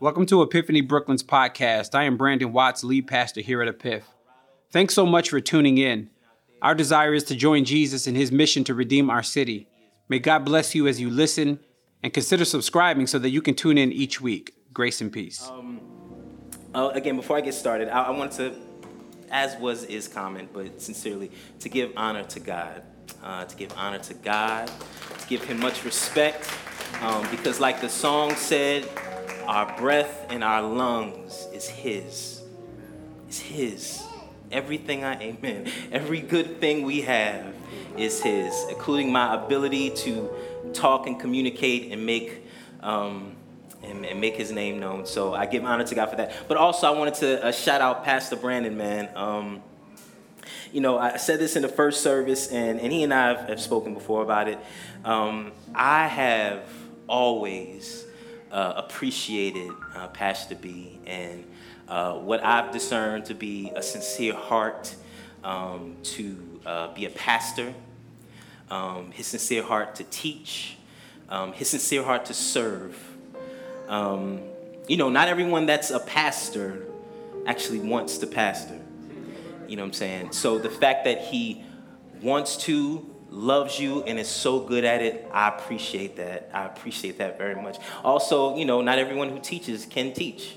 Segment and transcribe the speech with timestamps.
[0.00, 1.94] Welcome to Epiphany Brooklyn's podcast.
[1.94, 4.04] I am Brandon Watts, lead pastor here at Epiph.
[4.70, 6.08] Thanks so much for tuning in.
[6.62, 9.68] Our desire is to join Jesus in his mission to redeem our city.
[10.08, 11.60] May God bless you as you listen
[12.02, 14.54] and consider subscribing so that you can tune in each week.
[14.72, 15.46] Grace and peace.
[15.50, 15.82] Um,
[16.74, 18.60] uh, again, before I get started, I, I wanted to,
[19.30, 22.84] as was is common, but sincerely, to give honor to God.
[23.22, 24.68] Uh, to give honor to God,
[25.18, 26.48] to give him much respect,
[27.02, 28.88] um, because like the song said,
[29.46, 32.42] our breath in our lungs is His.
[33.28, 34.02] It's His.
[34.50, 35.70] Everything I, amen.
[35.92, 37.54] Every good thing we have
[37.96, 40.30] is His, including my ability to
[40.72, 42.46] talk and communicate and make.
[42.80, 43.36] Um,
[43.82, 45.06] and, and, make his name known.
[45.06, 46.34] So I give honor to God for that.
[46.48, 49.08] But also, I wanted to uh, shout out Pastor Brandon, man.
[49.16, 49.62] Um,
[50.72, 53.48] you know, I said this in the first service, and, and he and I have,
[53.48, 54.58] have spoken before about it.
[55.04, 56.62] Um, I have
[57.08, 58.04] always
[58.50, 61.44] uh, appreciated uh, Pastor B and
[61.88, 64.94] uh, what I've discerned to be a sincere heart
[65.42, 67.74] um, to uh, be a pastor,
[68.70, 70.76] um, his sincere heart to teach,
[71.28, 72.96] um, his sincere heart to serve.
[73.88, 74.40] Um,
[74.86, 76.86] you know, not everyone that's a pastor
[77.46, 78.80] actually wants to pastor.
[79.66, 80.32] You know what I'm saying?
[80.32, 81.64] So the fact that he
[82.22, 85.26] wants to loves you and is so good at it.
[85.32, 86.50] I appreciate that.
[86.52, 87.78] I appreciate that very much.
[88.04, 90.56] Also, you know, not everyone who teaches can teach.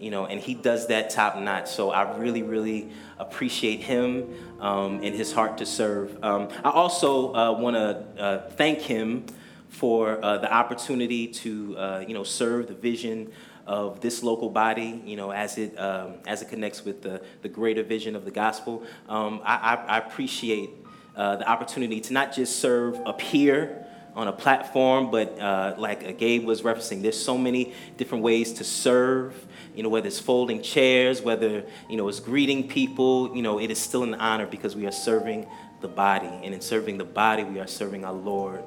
[0.00, 1.70] You know, and he does that top notch.
[1.70, 6.18] So I really, really appreciate him um, and his heart to serve.
[6.24, 9.26] Um, I also uh, want to uh, thank him
[9.68, 13.30] for uh, the opportunity to, uh, you know, serve the vision
[13.66, 17.48] of this local body, you know, as it um, as it connects with the, the
[17.48, 18.82] greater vision of the gospel.
[19.08, 20.70] Um, I, I, I, appreciate
[21.16, 26.18] uh, the opportunity to not just serve up here on a platform, but uh, like
[26.18, 29.46] Gabe was referencing, there's so many different ways to serve.
[29.74, 33.70] You know, whether it's folding chairs, whether you know it's greeting people, you know, it
[33.70, 35.46] is still an honor because we are serving
[35.80, 38.62] the body, and in serving the body, we are serving our Lord,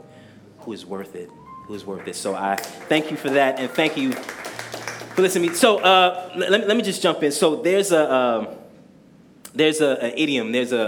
[0.60, 1.30] who is worth it,
[1.66, 2.16] who is worth it.
[2.16, 5.56] So I thank you for that, and thank you for listening to me.
[5.56, 7.32] So uh, let, let me just jump in.
[7.32, 8.48] So there's a um,
[9.54, 10.80] there's a, a, idiom, there's a,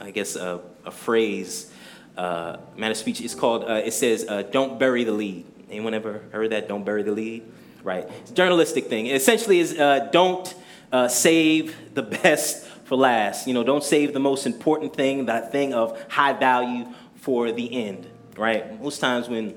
[0.00, 1.70] a I guess a a phrase,
[2.16, 3.20] uh, man of speech.
[3.20, 5.44] It's called, uh, it says, uh, don't bury the lead.
[5.70, 6.66] Anyone ever heard that?
[6.66, 7.44] Don't bury the lead?
[7.84, 8.08] Right.
[8.22, 9.06] It's a journalistic thing.
[9.06, 10.52] It essentially is uh, don't
[10.90, 13.46] uh, save the best for last.
[13.46, 17.86] You know, don't save the most important thing, that thing of high value for the
[17.86, 18.82] end, right?
[18.82, 19.56] Most times when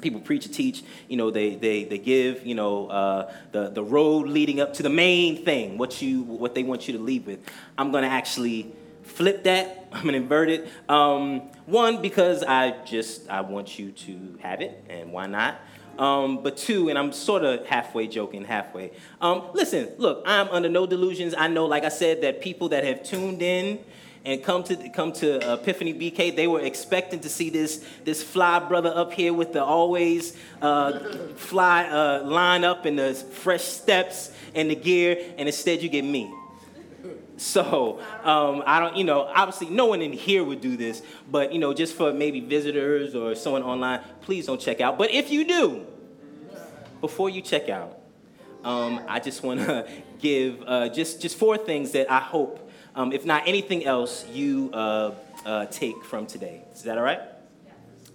[0.00, 3.82] people preach or teach, you know, they, they, they give, you know, uh, the, the
[3.82, 7.26] road leading up to the main thing, what, you, what they want you to leave
[7.26, 7.40] with.
[7.78, 8.72] I'm going to actually
[9.04, 9.85] flip that.
[9.96, 10.68] I'm gonna invert it.
[10.90, 15.58] Um, one, because I just I want you to have it, and why not?
[15.98, 18.92] Um, but two, and I'm sort of halfway joking, halfway.
[19.22, 21.34] Um, listen, look, I'm under no delusions.
[21.36, 23.78] I know, like I said, that people that have tuned in
[24.26, 28.58] and come to come to Epiphany BK, they were expecting to see this this fly
[28.58, 30.98] brother up here with the always uh,
[31.36, 36.04] fly uh, line up and the fresh steps and the gear, and instead you get
[36.04, 36.30] me.
[37.36, 41.52] So um, I don't, you know, obviously no one in here would do this, but
[41.52, 44.96] you know, just for maybe visitors or someone online, please don't check out.
[44.96, 45.86] But if you do,
[47.00, 47.98] before you check out,
[48.64, 49.86] um, I just want to
[50.18, 54.70] give uh, just just four things that I hope, um, if not anything else, you
[54.72, 55.12] uh,
[55.44, 56.62] uh, take from today.
[56.74, 57.20] Is that all right?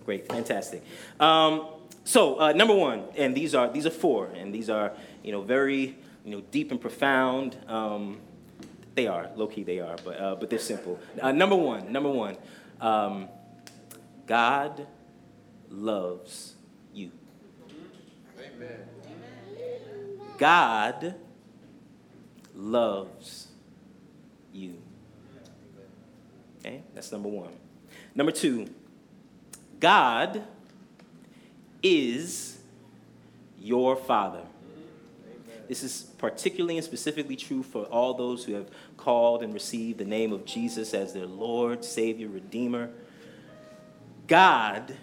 [0.03, 0.83] Great, fantastic.
[1.19, 1.67] Um,
[2.03, 4.93] so uh, number one, and these are these are four, and these are
[5.23, 5.95] you know very
[6.25, 7.55] you know deep and profound.
[8.93, 9.63] They are low key.
[9.63, 10.99] They are, but uh, but they're simple.
[11.19, 11.91] Uh, number one.
[11.91, 12.37] Number one.
[12.79, 13.29] Um,
[14.25, 14.87] God
[15.69, 16.55] loves
[16.93, 17.11] you.
[18.39, 18.79] Amen.
[20.37, 21.15] God
[22.55, 23.47] loves
[24.53, 24.75] you.
[26.59, 27.51] Okay, that's number one.
[28.13, 28.67] Number two,
[29.79, 30.43] God
[31.81, 32.59] is
[33.59, 34.43] your Father.
[35.71, 40.03] This is particularly and specifically true for all those who have called and received the
[40.03, 42.89] name of Jesus as their Lord, Savior, Redeemer.
[44.27, 44.97] God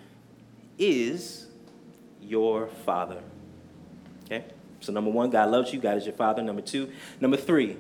[0.79, 1.47] is
[2.21, 3.23] your Father.
[4.27, 4.45] Okay?
[4.81, 5.81] So, number one, God loves you.
[5.81, 6.43] God is your Father.
[6.43, 7.79] Number two, number three,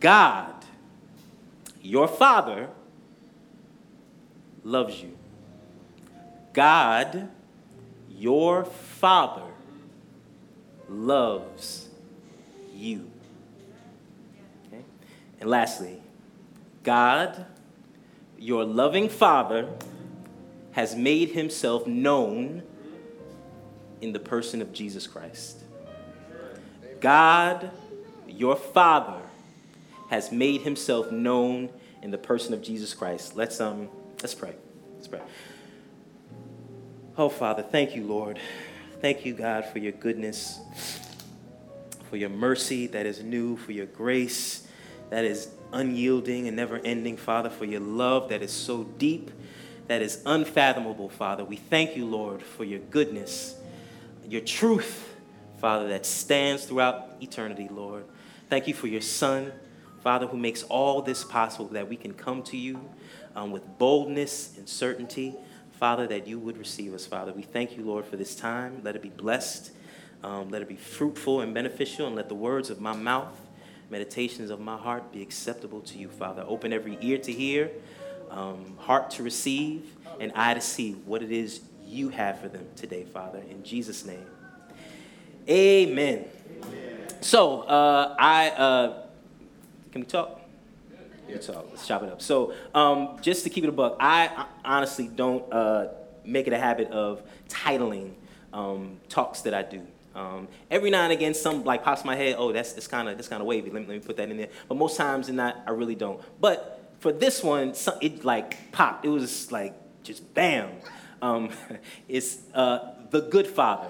[0.00, 0.54] God,
[1.82, 2.70] your Father,
[4.64, 5.18] loves you.
[6.54, 7.28] God,
[8.08, 9.52] your Father,
[10.88, 11.85] loves
[12.76, 13.10] you.
[14.66, 14.84] Okay?
[15.40, 15.98] And lastly,
[16.82, 17.46] God,
[18.38, 19.68] your loving Father,
[20.72, 22.62] has made himself known
[24.00, 25.62] in the person of Jesus Christ.
[27.00, 27.70] God,
[28.28, 29.22] your Father,
[30.10, 31.70] has made himself known
[32.02, 33.36] in the person of Jesus Christ.
[33.36, 33.88] Let's um
[34.22, 34.54] let's pray.
[34.94, 35.20] Let's pray.
[37.16, 38.38] Oh Father, thank you, Lord.
[39.00, 40.60] Thank you, God, for your goodness,
[42.10, 44.66] for your mercy that is new, for your grace
[45.10, 49.30] that is unyielding and never ending, Father, for your love that is so deep,
[49.86, 51.44] that is unfathomable, Father.
[51.44, 53.56] We thank you, Lord, for your goodness,
[54.28, 55.14] your truth,
[55.58, 58.04] Father, that stands throughout eternity, Lord.
[58.48, 59.52] Thank you for your Son,
[60.02, 62.80] Father, who makes all this possible that we can come to you
[63.34, 65.34] um, with boldness and certainty,
[65.72, 67.32] Father, that you would receive us, Father.
[67.32, 68.80] We thank you, Lord, for this time.
[68.82, 69.72] Let it be blessed.
[70.26, 73.40] Um, let it be fruitful and beneficial, and let the words of my mouth
[73.90, 76.44] meditations of my heart be acceptable to you, Father.
[76.48, 77.70] Open every ear to hear,
[78.32, 82.66] um, heart to receive, and eye to see what it is you have for them
[82.74, 83.40] today, Father.
[83.48, 84.26] In Jesus' name.
[85.48, 86.24] Amen.
[86.64, 87.06] Amen.
[87.20, 89.02] So, uh, I, uh,
[89.92, 90.40] can we talk?
[91.28, 91.38] Yeah.
[91.38, 91.66] talk.
[91.70, 92.20] Let's chop it up.
[92.20, 95.90] So, um, just to keep it a buck, I honestly don't uh,
[96.24, 98.14] make it a habit of titling
[98.52, 99.86] um, talks that I do.
[100.16, 102.36] Um, every now and again, some like pops my head.
[102.38, 103.70] Oh, that's that's kind of that's kind of wavy.
[103.70, 104.48] Let me, let me put that in there.
[104.66, 106.20] But most times, in that, I really don't.
[106.40, 109.04] But for this one, some, it like popped.
[109.04, 110.70] It was like just bam.
[111.20, 111.50] Um,
[112.08, 113.88] it's uh, the Good Father.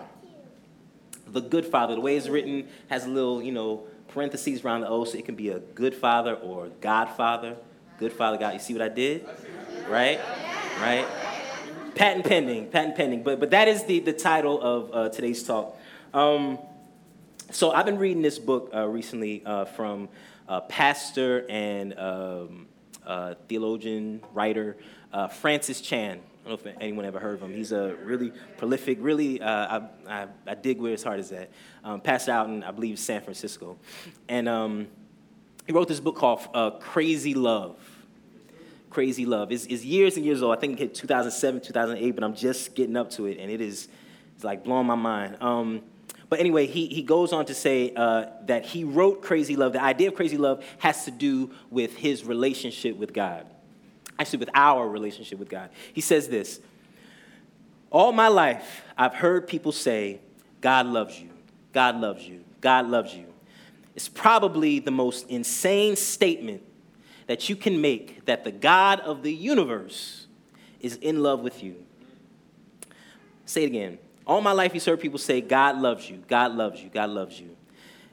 [1.28, 1.94] The Good Father.
[1.94, 5.24] The way it's written has a little, you know, parentheses around the O, so it
[5.24, 7.56] can be a Good Father or Godfather.
[7.98, 8.54] Good Father, God.
[8.54, 9.28] You see what I did?
[9.88, 10.20] Right?
[10.80, 11.06] Right?
[11.94, 12.68] Patent pending.
[12.70, 13.22] Patent pending.
[13.22, 15.78] But but that is the the title of uh, today's talk.
[16.16, 16.58] Um,
[17.50, 20.08] so I've been reading this book uh, recently uh, from
[20.48, 22.66] uh, pastor and um,
[23.06, 24.78] uh, theologian, writer
[25.12, 26.12] uh, Francis Chan.
[26.16, 27.52] I don't know if anyone ever heard of him.
[27.52, 31.50] He's a really prolific, really, I, I, I, dig where his heart is at.
[31.84, 33.76] Um, pastor out in, I believe, San Francisco.
[34.26, 34.86] And um,
[35.66, 37.76] he wrote this book called Crazy Love.
[38.88, 39.52] Crazy Love.
[39.52, 40.56] It's, it's, years and years old.
[40.56, 43.60] I think it hit 2007, 2008, but I'm just getting up to it, and it
[43.60, 43.88] is
[44.34, 45.36] it's like blowing my mind.
[45.42, 45.82] Um,
[46.28, 49.72] but anyway, he, he goes on to say uh, that he wrote Crazy Love.
[49.72, 53.46] The idea of Crazy Love has to do with his relationship with God,
[54.18, 55.70] actually, with our relationship with God.
[55.92, 56.60] He says this
[57.90, 60.20] All my life, I've heard people say,
[60.60, 61.30] God loves you,
[61.72, 63.26] God loves you, God loves you.
[63.94, 66.62] It's probably the most insane statement
[67.28, 70.26] that you can make that the God of the universe
[70.80, 71.76] is in love with you.
[73.46, 73.98] Say it again.
[74.26, 77.38] All my life, he's heard people say, God loves you, God loves you, God loves
[77.40, 77.56] you.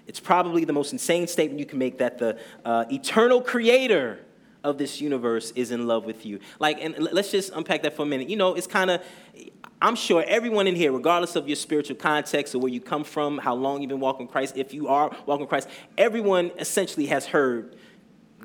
[0.05, 4.19] It's probably the most insane statement you can make that the uh, eternal creator
[4.63, 6.39] of this universe is in love with you.
[6.59, 8.29] Like, and let's just unpack that for a minute.
[8.29, 9.01] You know, it's kind of,
[9.81, 13.37] I'm sure everyone in here, regardless of your spiritual context or where you come from,
[13.37, 15.67] how long you've been walking Christ, if you are walking Christ,
[15.97, 17.75] everyone essentially has heard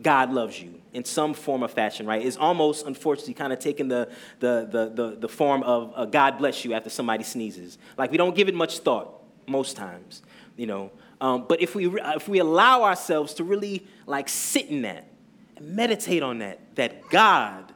[0.02, 2.24] God loves you in some form or fashion, right?
[2.24, 4.08] It's almost, unfortunately, kind of taking the,
[4.40, 7.78] the, the, the, the form of uh, God bless you after somebody sneezes.
[7.96, 10.22] Like, we don't give it much thought most times,
[10.56, 10.90] you know.
[11.20, 15.08] Um, but if we, if we allow ourselves to really, like, sit in that
[15.56, 17.72] and meditate on that, that God,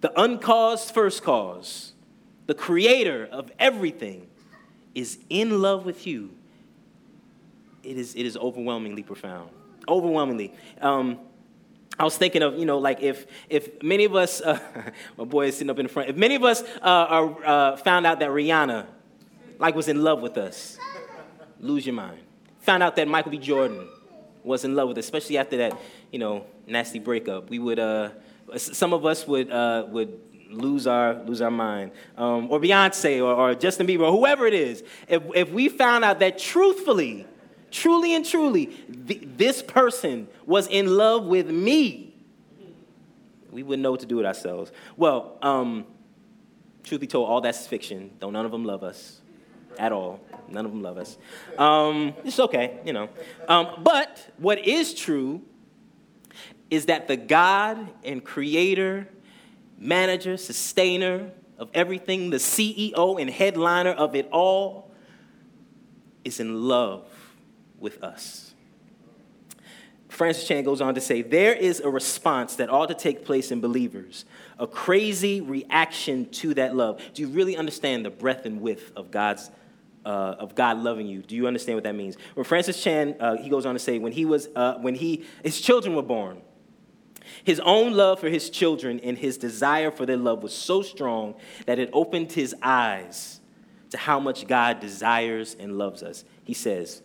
[0.00, 1.92] the uncaused first cause,
[2.46, 4.28] the creator of everything,
[4.94, 6.30] is in love with you,
[7.82, 9.50] it is, it is overwhelmingly profound.
[9.88, 10.54] Overwhelmingly.
[10.80, 11.18] Um,
[11.98, 14.58] I was thinking of, you know, like if, if many of us, uh,
[15.16, 17.76] my boy is sitting up in the front, if many of us uh, are, uh,
[17.76, 18.86] found out that Rihanna,
[19.58, 20.78] like, was in love with us,
[21.60, 22.18] lose your mind.
[22.60, 23.38] Found out that Michael B.
[23.38, 23.88] Jordan
[24.42, 25.78] was in love with us, especially after that,
[26.10, 27.48] you know, nasty breakup.
[27.48, 28.10] We would, uh,
[28.56, 31.92] some of us would, uh, would lose our, lose our mind.
[32.16, 34.82] Um, or Beyonce or, or Justin Bieber or whoever it is.
[35.08, 37.26] If, if we found out that truthfully,
[37.74, 42.14] truly and truly, th- this person was in love with me,
[43.50, 44.72] we wouldn't know what to do with ourselves.
[44.96, 45.84] Well, um,
[46.84, 48.12] truth be told, all that's fiction.
[48.20, 49.20] Though none of them love us
[49.78, 50.20] at all.
[50.48, 51.18] None of them love us.
[51.58, 53.08] Um, it's okay, you know.
[53.48, 55.42] Um, but what is true
[56.70, 59.08] is that the God and creator,
[59.78, 64.92] manager, sustainer of everything, the CEO and headliner of it all,
[66.24, 67.08] is in love
[67.78, 68.54] with us.
[70.08, 73.50] Francis Chan goes on to say there is a response that ought to take place
[73.50, 74.24] in believers,
[74.58, 77.00] a crazy reaction to that love.
[77.14, 79.50] Do you really understand the breadth and width of God's
[80.04, 81.22] uh, of God loving you?
[81.22, 82.16] Do you understand what that means?
[82.34, 85.24] When Francis Chan uh, he goes on to say when he was uh, when he
[85.42, 86.42] his children were born,
[87.42, 91.34] his own love for his children and his desire for their love was so strong
[91.66, 93.40] that it opened his eyes
[93.90, 96.24] to how much God desires and loves us.
[96.44, 97.02] He says,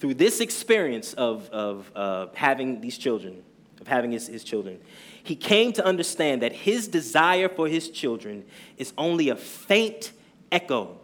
[0.00, 3.42] through this experience of, of uh, having these children,
[3.80, 4.80] of having his, his children,
[5.22, 8.44] he came to understand that his desire for his children
[8.78, 10.12] is only a faint
[10.50, 10.98] echo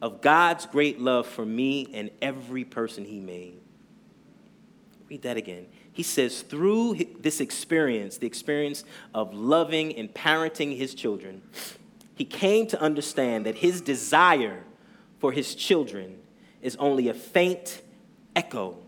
[0.00, 3.60] of God's great love for me and every person he made.
[5.08, 5.66] Read that again.
[5.92, 11.42] He says, through this experience, the experience of loving and parenting his children,
[12.14, 14.64] he came to understand that his desire
[15.18, 16.18] for his children
[16.62, 17.82] is only a faint
[18.36, 18.78] echo.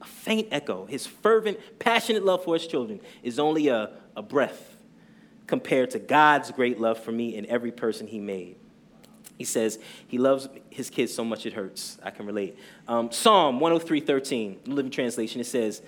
[0.00, 0.86] A faint echo.
[0.86, 4.76] His fervent, passionate love for his children is only a, a breath
[5.46, 8.56] compared to God's great love for me and every person he made.
[9.38, 11.98] He says he loves his kids so much it hurts.
[12.02, 12.56] I can relate.
[12.88, 15.82] Um, Psalm 103:13, Living Translation, it says,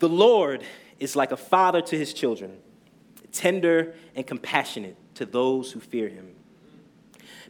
[0.00, 0.64] The Lord
[0.98, 2.58] is like a father to his children,
[3.32, 6.34] tender and compassionate to those who fear him.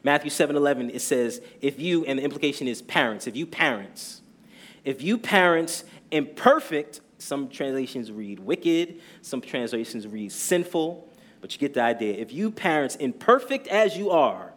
[0.05, 4.23] Matthew 7:11, it says, If you, and the implication is parents, if you parents,
[4.89, 11.07] if you parents imperfect, some translations read wicked, some translations read sinful,
[11.43, 12.15] but you get the idea.
[12.15, 14.55] If you parents, imperfect as you are,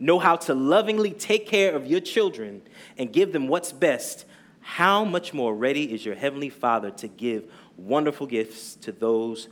[0.00, 2.62] know how to lovingly take care of your children
[2.98, 4.24] and give them what's best,
[4.60, 7.44] how much more ready is your heavenly Father to give
[7.76, 9.46] wonderful gifts to those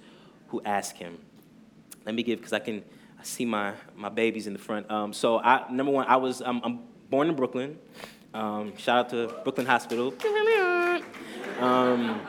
[0.48, 1.16] who ask him?
[2.04, 2.82] Let me give, because I can
[3.20, 4.90] I see my, my babies in the front.
[4.90, 7.78] Um, so, I, number one, I was um, I'm born in Brooklyn.
[8.34, 10.14] Um, shout out to Brooklyn Hospital.
[11.60, 12.20] Um.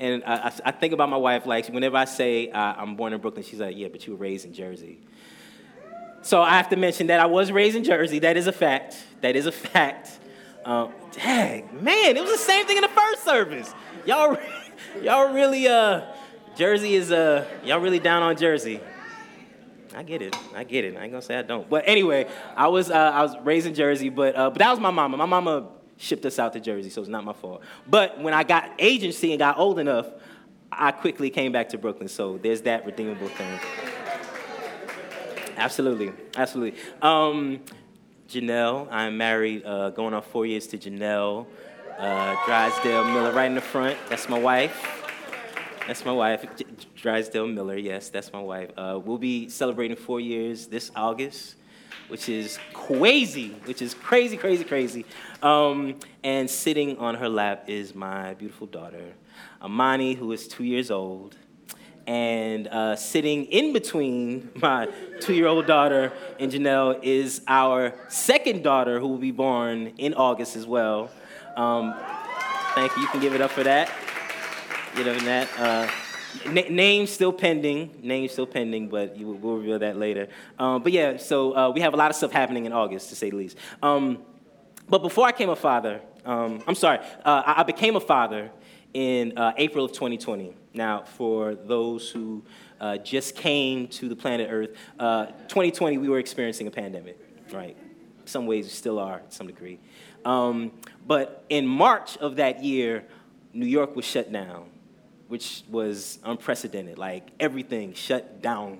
[0.00, 3.20] And I, I, think about my wife, like, whenever I say uh, I'm born in
[3.20, 4.98] Brooklyn, she's like, yeah, but you were raised in Jersey.
[6.22, 8.20] So I have to mention that I was raised in Jersey.
[8.20, 8.96] That is a fact.
[9.20, 10.18] That is a fact.
[10.64, 13.74] Um, dang, man, it was the same thing in the first service.
[14.06, 14.38] Y'all,
[15.02, 16.06] y'all really, uh,
[16.56, 18.80] Jersey is, uh, y'all really down on Jersey.
[19.94, 20.36] I get it.
[20.54, 20.96] I get it.
[20.96, 21.68] I ain't gonna say I don't.
[21.68, 24.80] But anyway, I was, uh, I was raised in Jersey, but, uh, but that was
[24.80, 25.16] my mama.
[25.16, 27.62] My mama shipped us out to Jersey, so it's not my fault.
[27.88, 30.06] But when I got agency and got old enough,
[30.72, 32.08] I quickly came back to Brooklyn.
[32.08, 33.60] So there's that redeemable thing.
[35.56, 36.80] Absolutely, absolutely.
[37.00, 37.60] Um,
[38.28, 41.46] Janelle, I'm married, uh, going on four years to Janelle
[41.98, 43.96] uh, Drysdale Miller, right in the front.
[44.08, 45.02] That's my wife.
[45.86, 46.46] That's my wife,
[47.04, 47.76] Drysdale Miller.
[47.76, 48.70] Yes, that's my wife.
[48.78, 51.54] Uh, we'll be celebrating four years this August,
[52.08, 55.04] which is crazy, which is crazy, crazy, crazy.
[55.42, 59.12] Um, and sitting on her lap is my beautiful daughter,
[59.60, 61.36] Amani, who is two years old
[62.06, 64.88] and uh, sitting in between my
[65.20, 70.66] two-year-old daughter and Janelle is our second daughter, who will be born in August as
[70.66, 71.10] well.
[71.54, 71.94] Um,
[72.74, 73.02] thank you.
[73.02, 73.90] You can give it up for that.
[74.96, 75.48] You know that.
[75.58, 75.90] Uh,
[76.50, 78.00] name still pending.
[78.02, 80.28] Name still pending, but you, we'll reveal that later.
[80.58, 83.16] Um, but yeah, so uh, we have a lot of stuff happening in August, to
[83.16, 83.56] say the least.
[83.82, 84.18] Um,
[84.88, 88.50] but before I became a father, um, I'm sorry, uh, I became a father
[88.92, 90.54] in uh, April of 2020.
[90.72, 92.44] Now, for those who
[92.80, 97.18] uh, just came to the planet Earth, uh, 2020 we were experiencing a pandemic,
[97.52, 97.76] right?
[98.24, 99.78] Some ways we still are to some degree.
[100.24, 100.72] Um,
[101.06, 103.04] but in March of that year,
[103.52, 104.70] New York was shut down,
[105.34, 106.96] which was unprecedented.
[106.96, 108.78] Like everything shut down.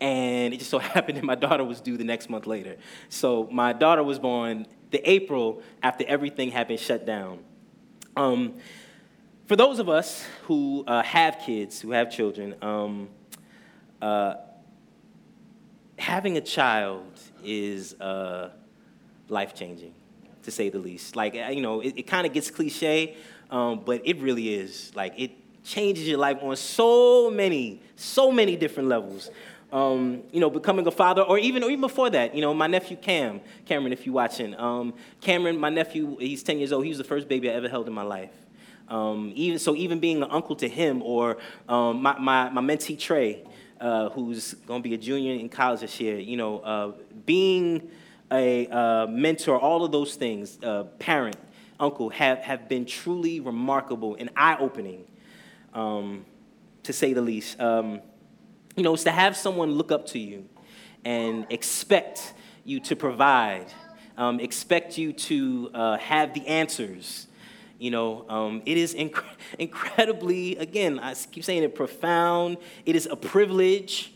[0.00, 2.78] And it just so happened that my daughter was due the next month later.
[3.10, 7.40] So my daughter was born the April after everything had been shut down.
[8.16, 8.54] Um,
[9.44, 13.10] for those of us who uh, have kids, who have children, um,
[14.00, 14.36] uh,
[15.98, 18.48] having a child is uh,
[19.28, 19.92] life changing,
[20.44, 21.16] to say the least.
[21.16, 23.14] Like, uh, you know, it, it kind of gets cliche,
[23.50, 24.90] um, but it really is.
[24.94, 29.30] Like, it changes your life on so many, so many different levels.
[29.72, 32.66] Um, you know, becoming a father, or even, or even before that, you know, my
[32.66, 34.92] nephew Cam, Cameron, if you're watching, um,
[35.22, 36.84] Cameron, my nephew, he's 10 years old.
[36.84, 38.32] He was the first baby I ever held in my life.
[38.88, 41.38] Um, even so, even being an uncle to him, or
[41.68, 43.42] um, my, my, my mentee Trey,
[43.80, 46.92] uh, who's going to be a junior in college this year, you know, uh,
[47.24, 47.90] being
[48.30, 51.36] a uh, mentor, all of those things, uh, parent,
[51.80, 55.04] uncle, have, have been truly remarkable and eye opening,
[55.74, 56.24] um,
[56.82, 57.60] to say the least.
[57.60, 58.00] Um,
[58.76, 60.48] you know, it's to have someone look up to you
[61.04, 63.66] and expect you to provide,
[64.16, 67.26] um, expect you to uh, have the answers.
[67.78, 69.24] You know, um, it is inc-
[69.58, 72.58] incredibly, again, I keep saying it, profound.
[72.86, 74.14] It is a privilege,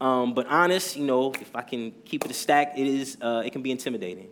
[0.00, 0.96] um, but honest.
[0.96, 3.18] You know, if I can keep it a stack, it is.
[3.20, 4.28] Uh, it can be intimidating.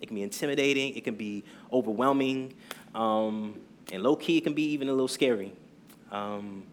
[0.00, 0.96] It can be intimidating.
[0.96, 2.54] It can be overwhelming,
[2.94, 3.60] um,
[3.92, 5.52] and low key, it can be even a little scary.
[6.10, 6.64] Um,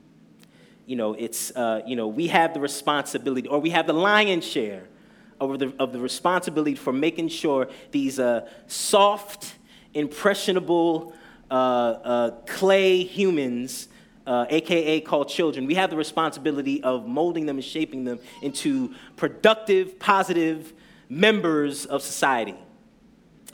[0.86, 4.46] you know, it's uh, you know we have the responsibility, or we have the lion's
[4.46, 4.84] share
[5.40, 9.56] of the of the responsibility for making sure these uh, soft
[9.94, 11.14] impressionable
[11.50, 13.88] uh, uh, clay humans,
[14.26, 18.94] uh, AKA called children, we have the responsibility of molding them and shaping them into
[19.16, 20.74] productive, positive
[21.10, 22.56] members of society.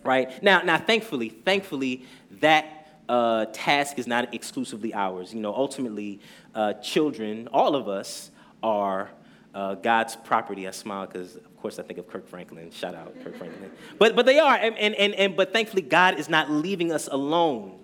[0.03, 0.41] Right?
[0.43, 2.05] Now, now thankfully, thankfully,
[2.41, 5.33] that uh, task is not exclusively ours.
[5.33, 6.19] You know, ultimately,
[6.55, 8.31] uh, children, all of us,
[8.61, 9.09] are
[9.53, 10.67] uh, God's property.
[10.67, 12.71] I smile because, of course, I think of Kirk Franklin.
[12.71, 13.71] Shout out Kirk Franklin.
[13.97, 17.07] But, but they are, and, and, and, and, but thankfully, God is not leaving us
[17.11, 17.79] alone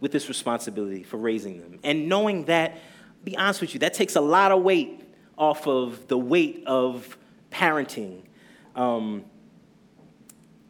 [0.00, 1.78] with this responsibility for raising them.
[1.82, 2.78] And knowing that,
[3.24, 5.02] be honest with you, that takes a lot of weight
[5.36, 7.16] off of the weight of
[7.50, 8.22] parenting.
[8.74, 9.24] Um,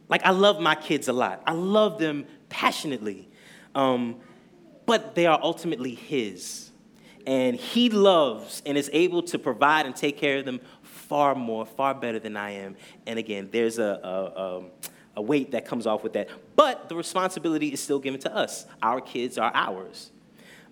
[0.07, 3.28] like, I love my kids a lot, I love them passionately.
[3.75, 4.17] Um,
[4.85, 6.71] but they are ultimately His.
[7.27, 11.65] And He loves and is able to provide and take care of them far more,
[11.65, 12.75] far better than I am.
[13.07, 14.63] And again, there's a, a, a,
[15.17, 16.29] a weight that comes off with that.
[16.55, 18.65] But the responsibility is still given to us.
[18.81, 20.11] Our kids are ours.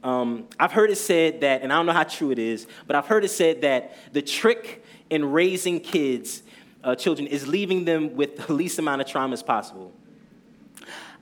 [0.04, 2.96] Um, I've heard it said that, and I don't know how true it is, but
[2.96, 6.44] I've heard it said that the trick in raising kids,
[6.84, 9.92] uh, children, is leaving them with the least amount of trauma as possible.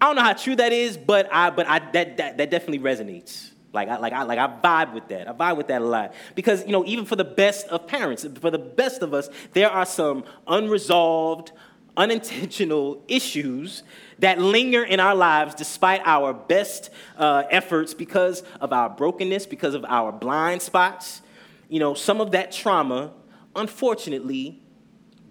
[0.01, 2.79] I don't know how true that is, but I but I that that, that definitely
[2.79, 3.51] resonates.
[3.73, 5.27] Like I like I like I vibe with that.
[5.27, 8.25] I vibe with that a lot because you know even for the best of parents,
[8.39, 11.51] for the best of us, there are some unresolved,
[11.97, 13.83] unintentional issues
[14.19, 19.73] that linger in our lives despite our best uh, efforts because of our brokenness, because
[19.73, 21.21] of our blind spots.
[21.67, 23.11] You know, some of that trauma,
[23.55, 24.61] unfortunately,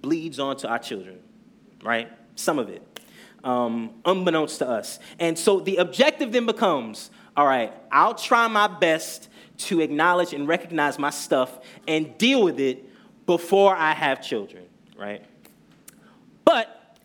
[0.02, 1.20] bleeds onto our children,
[1.82, 2.10] right?
[2.34, 2.82] Some of it
[3.44, 4.98] um, unbeknownst to us.
[5.18, 10.46] And so the objective then becomes all right, I'll try my best to acknowledge and
[10.46, 12.88] recognize my stuff and deal with it
[13.26, 14.64] before I have children,
[14.96, 15.24] right?
[16.44, 16.98] But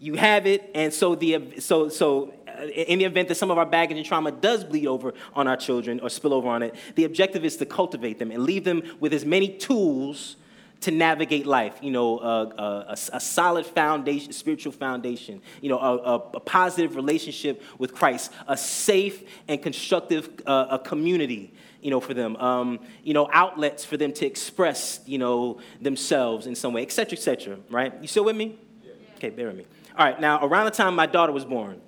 [0.00, 3.56] you have it, and so the so so uh, in the event that some of
[3.56, 6.74] our baggage and trauma does bleed over on our children or spill over on it,
[6.94, 10.36] the objective is to cultivate them and leave them with as many tools
[10.84, 11.78] to navigate life.
[11.80, 15.40] You know, uh, uh, a, a, solid foundation, spiritual foundation.
[15.62, 20.78] You know, a, a, a, positive relationship with Christ, a safe and constructive uh, a
[20.78, 21.54] community.
[21.80, 26.46] You know, for them, um, you know, outlets for them to express, you know, themselves
[26.46, 27.58] in some way, et cetera, et cetera.
[27.70, 27.92] Right?
[28.00, 28.58] You still with me?
[28.82, 28.92] Yeah.
[29.16, 29.66] Okay, bear with me.
[29.98, 30.18] All right.
[30.20, 31.80] Now, around the time my daughter was born.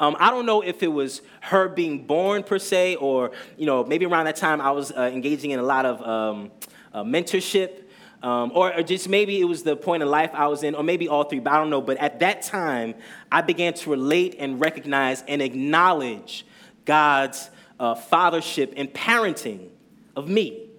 [0.00, 3.84] Um, I don't know if it was her being born per se, or you know,
[3.84, 6.50] maybe around that time I was uh, engaging in a lot of um,
[6.92, 7.83] uh, mentorship
[8.24, 10.82] um, or, or, just maybe it was the point in life I was in, or
[10.82, 11.82] maybe all three, but I don't know.
[11.82, 12.94] But at that time,
[13.30, 16.46] I began to relate and recognize and acknowledge
[16.86, 19.68] God's uh, fathership and parenting
[20.16, 20.70] of me.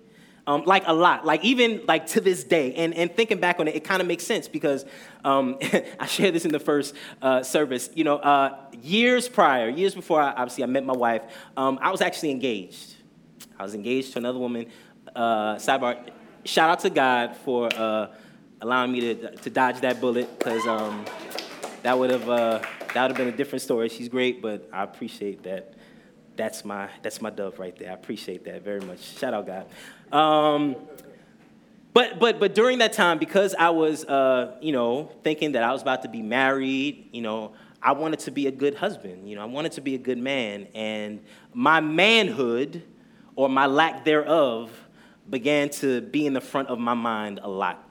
[0.47, 3.67] Um, like a lot, like even like to this day, and, and thinking back on
[3.67, 4.83] it, it kind of makes sense because
[5.23, 5.57] um,
[5.99, 7.91] I shared this in the first uh, service.
[7.93, 11.21] You know, uh, years prior, years before I, obviously I met my wife,
[11.57, 12.95] um, I was actually engaged.
[13.59, 14.65] I was engaged to another woman.
[15.15, 16.09] Uh, sidebar,
[16.45, 18.07] shout out to God for uh,
[18.61, 21.05] allowing me to, to dodge that bullet because um,
[21.83, 22.59] that would have uh,
[22.93, 23.89] that would have been a different story.
[23.89, 25.73] She's great, but I appreciate that.
[26.35, 27.91] That's my that's my dove right there.
[27.91, 28.99] I appreciate that very much.
[29.17, 29.67] Shout out God.
[30.17, 30.75] Um,
[31.93, 35.71] but but but during that time, because I was uh, you know thinking that I
[35.71, 37.53] was about to be married, you know.
[37.83, 40.17] I wanted to be a good husband, you know, I wanted to be a good
[40.17, 42.81] man, and my manhood
[43.35, 44.71] or my lack thereof
[45.29, 47.81] began to be in the front of my mind a lot.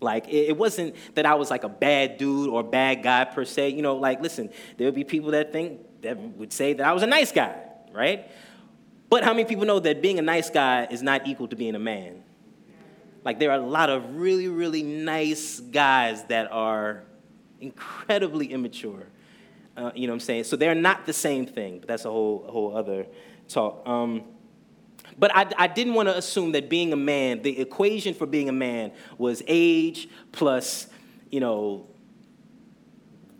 [0.00, 3.70] Like, it, wasn't that I was like a bad dude or bad guy per se.
[3.70, 6.92] You know, like, listen, there would be people that think, that would say that I
[6.92, 7.56] was a nice guy,
[7.92, 8.30] right?
[9.08, 11.74] But how many people know that being a nice guy is not equal to being
[11.74, 12.22] a man?
[13.24, 17.04] Like, there are a lot of really, really nice guys that are
[17.60, 19.06] incredibly immature.
[19.76, 20.44] Uh, you know what I'm saying?
[20.44, 23.06] So they're not the same thing, but that's a whole, whole other
[23.48, 23.86] talk.
[23.86, 24.24] Um,
[25.18, 28.48] but I, I didn't want to assume that being a man, the equation for being
[28.48, 30.88] a man was age plus,
[31.30, 31.86] you know,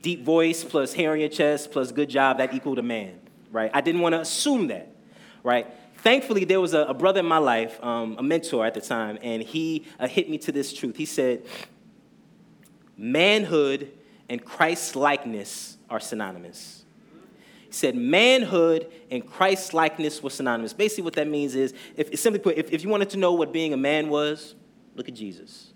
[0.00, 3.18] deep voice plus hair on your chest plus good job that equaled a man,
[3.50, 3.70] right?
[3.74, 4.94] I didn't want to assume that,
[5.42, 5.66] right?
[5.98, 9.18] Thankfully, there was a, a brother in my life, um, a mentor at the time,
[9.22, 10.96] and he uh, hit me to this truth.
[10.96, 11.44] He said,
[12.96, 13.92] manhood
[14.28, 16.85] and Christ likeness are synonymous
[17.76, 20.72] said manhood and Christ likeness was synonymous.
[20.72, 23.52] Basically, what that means is, if simply put, if, if you wanted to know what
[23.52, 24.54] being a man was,
[24.94, 25.72] look at Jesus.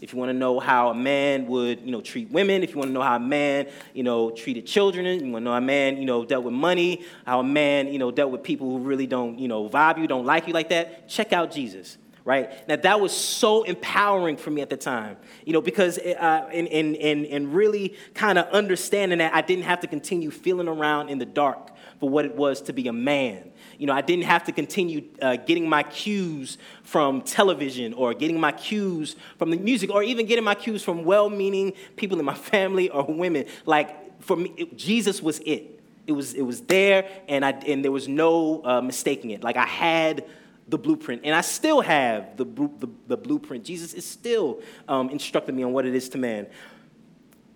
[0.00, 2.78] If you want to know how a man would, you know, treat women, if you
[2.78, 5.58] want to know how a man, you know, treated children, you want to know how
[5.58, 8.70] a man, you know, dealt with money, how a man, you know, dealt with people
[8.70, 11.98] who really don't, you know, vibe you, don't like you like that, check out Jesus,
[12.24, 12.66] right?
[12.68, 16.66] Now that was so empowering for me at the time, you know, because uh, in,
[16.66, 21.08] in, in, in really kind of understanding that I didn't have to continue feeling around
[21.08, 23.50] in the dark for what it was to be a man.
[23.78, 28.40] You know, I didn't have to continue uh, getting my cues from television or getting
[28.40, 32.34] my cues from the music or even getting my cues from well-meaning people in my
[32.52, 33.46] family or women.
[33.66, 35.78] Like for me, it, Jesus was it.
[36.06, 39.44] It was, it was there, and, I, and there was no uh, mistaking it.
[39.44, 40.24] Like I had
[40.70, 41.22] the blueprint.
[41.24, 43.64] And I still have the, the, the blueprint.
[43.64, 46.46] Jesus is still um, instructing me on what it is to man.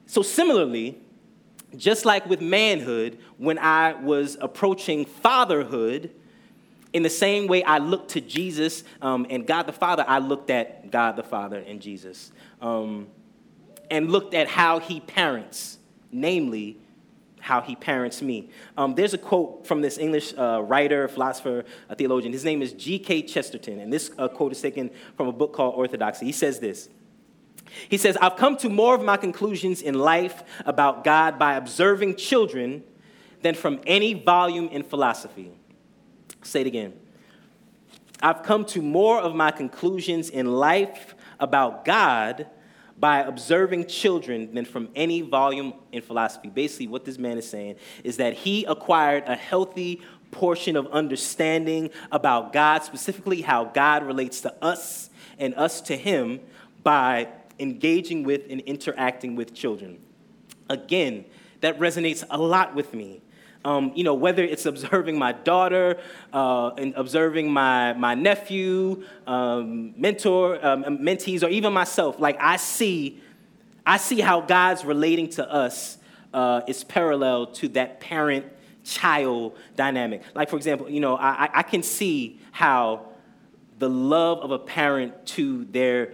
[0.07, 0.99] So, similarly,
[1.77, 6.11] just like with manhood, when I was approaching fatherhood,
[6.93, 10.51] in the same way I looked to Jesus um, and God the Father, I looked
[10.51, 12.31] at God the Father and Jesus
[12.63, 13.09] um,
[13.91, 15.79] and looked at how he parents,
[16.13, 16.79] namely
[17.45, 18.49] how he parents me.
[18.79, 22.33] Um, there's a quote from this English uh, writer, philosopher, a theologian.
[22.33, 23.25] His name is G.K.
[23.25, 26.25] Chesterton, and this uh, quote is taken from a book called Orthodoxy.
[26.25, 26.89] He says this.
[27.91, 32.17] He says, I've come to more of my conclusions in life about God by observing
[32.17, 32.83] children
[33.43, 35.53] than from any volume in philosophy.
[36.43, 36.95] Say it again.
[38.23, 42.47] I've come to more of my conclusions in life about God
[42.99, 46.49] by observing children than from any volume in philosophy.
[46.49, 51.91] Basically, what this man is saying is that he acquired a healthy portion of understanding
[52.11, 56.41] about God, specifically how God relates to us and us to him
[56.83, 57.29] by
[57.59, 59.99] engaging with and interacting with children.
[60.69, 61.25] Again,
[61.61, 63.23] that resonates a lot with me
[63.65, 65.99] um, you know, whether it's observing my daughter
[66.33, 72.57] uh, and observing my, my nephew, um, mentor, um, mentees, or even myself, like I
[72.57, 73.21] see,
[73.87, 75.99] I see how God's relating to us
[76.35, 78.47] uh, is parallel to that parent
[78.85, 80.23] child dynamic.
[80.35, 83.07] Like, for example, you know, I, I can see how
[83.79, 86.13] the love of a parent to their,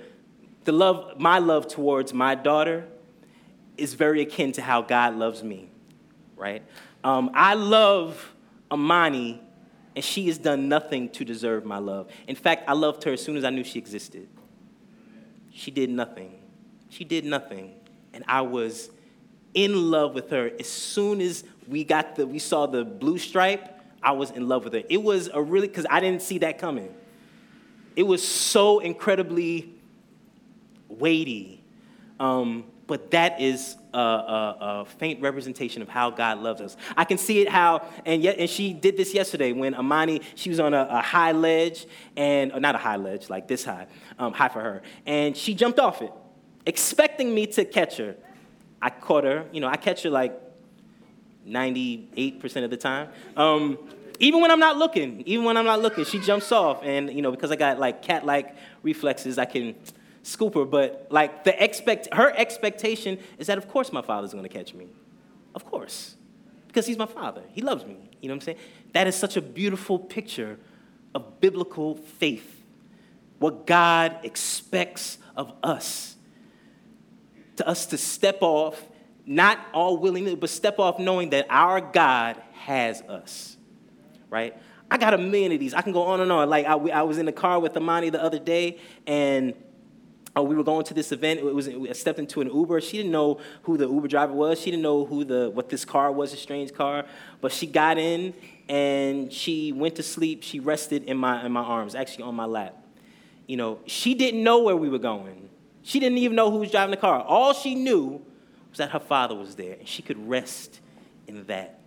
[0.64, 2.86] the love, my love towards my daughter
[3.76, 5.68] is very akin to how God loves me,
[6.36, 6.62] right?
[7.02, 8.34] Um, I love
[8.70, 9.40] Amani,
[9.96, 12.08] and she has done nothing to deserve my love.
[12.28, 14.28] In fact, I loved her as soon as I knew she existed.
[15.52, 16.38] She did nothing.
[16.88, 17.74] She did nothing.
[18.12, 18.90] And I was
[19.54, 20.50] in love with her.
[20.58, 24.64] As soon as we got the, we saw the blue stripe, I was in love
[24.64, 24.82] with her.
[24.88, 26.94] It was a really, because I didn't see that coming.
[27.96, 29.74] It was so incredibly
[30.88, 31.62] weighty.
[32.18, 36.76] Um, but that is a, a, a, faint representation of how God loves us.
[36.96, 40.50] I can see it how, and yet, and she did this yesterday when Amani, she
[40.50, 43.86] was on a, a high ledge, and not a high ledge, like this high,
[44.18, 46.12] um, high for her, and she jumped off it,
[46.66, 48.16] expecting me to catch her.
[48.82, 50.36] I caught her, you know, I catch her like
[51.46, 53.08] 98% of the time.
[53.36, 53.78] Um,
[54.18, 57.22] even when I'm not looking, even when I'm not looking, she jumps off, and you
[57.22, 59.76] know, because I got like cat-like reflexes, I can
[60.22, 64.74] scooper, but like the expect her expectation is that of course my father's gonna catch
[64.74, 64.88] me.
[65.54, 66.16] Of course.
[66.66, 67.42] Because he's my father.
[67.52, 67.96] He loves me.
[68.20, 68.58] You know what I'm saying?
[68.92, 70.58] That is such a beautiful picture
[71.14, 72.62] of biblical faith.
[73.38, 76.16] What God expects of us.
[77.56, 78.80] To us to step off,
[79.26, 83.56] not all willingly, but step off knowing that our God has us.
[84.28, 84.56] Right?
[84.90, 85.74] I got a million of these.
[85.74, 86.48] I can go on and on.
[86.48, 89.54] Like I, I was in the car with Amani the other day, and
[90.40, 91.40] oh, we were going to this event.
[91.40, 92.80] It was I stepped into an Uber.
[92.80, 94.60] She didn't know who the Uber driver was.
[94.60, 97.04] She didn't know who the what this car was, a strange car.
[97.40, 98.34] But she got in
[98.68, 100.42] and she went to sleep.
[100.42, 102.76] She rested in my in my arms, actually on my lap.
[103.46, 105.48] You know, she didn't know where we were going.
[105.82, 107.20] She didn't even know who was driving the car.
[107.20, 108.22] All she knew
[108.68, 110.80] was that her father was there, and she could rest
[111.26, 111.80] in that.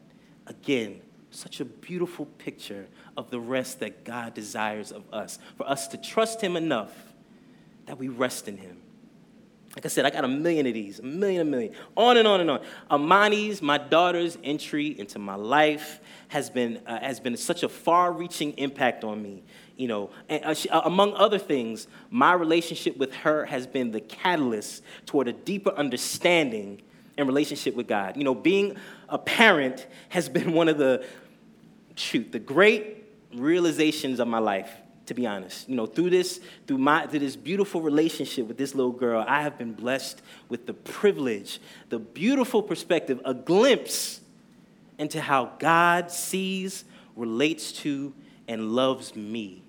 [0.45, 5.87] Again, such a beautiful picture of the rest that God desires of us, for us
[5.89, 7.12] to trust Him enough
[7.85, 8.77] that we rest in him.
[9.75, 12.27] Like I said, I got a million of these, a million, a million, on and
[12.27, 12.61] on and on.
[12.91, 18.11] Amani's, my daughter's entry into my life has been, uh, has been such a far
[18.11, 19.43] reaching impact on me.
[19.75, 23.89] You know, and, uh, she, uh, among other things, my relationship with her has been
[23.89, 26.83] the catalyst toward a deeper understanding
[27.17, 28.15] and relationship with God.
[28.15, 28.77] You know, being
[29.09, 31.03] a parent has been one of the,
[31.95, 34.71] shoot, the great realizations of my life
[35.05, 35.67] to be honest.
[35.69, 39.41] You know, through this, through my through this beautiful relationship with this little girl, I
[39.41, 44.21] have been blessed with the privilege, the beautiful perspective, a glimpse
[44.97, 46.85] into how God sees,
[47.15, 48.13] relates to,
[48.47, 49.63] and loves me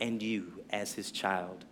[0.00, 1.64] and you as his child.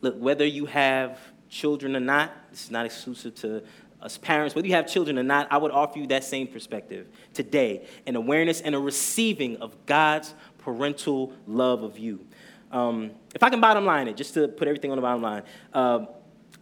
[0.00, 3.62] Look, whether you have children or not, this is not exclusive to
[4.02, 7.06] us parents, whether you have children or not, I would offer you that same perspective
[7.34, 12.24] today an awareness and a receiving of God's parental love of you.
[12.70, 15.42] Um, if I can bottom line it, just to put everything on the bottom line,
[15.74, 16.06] uh,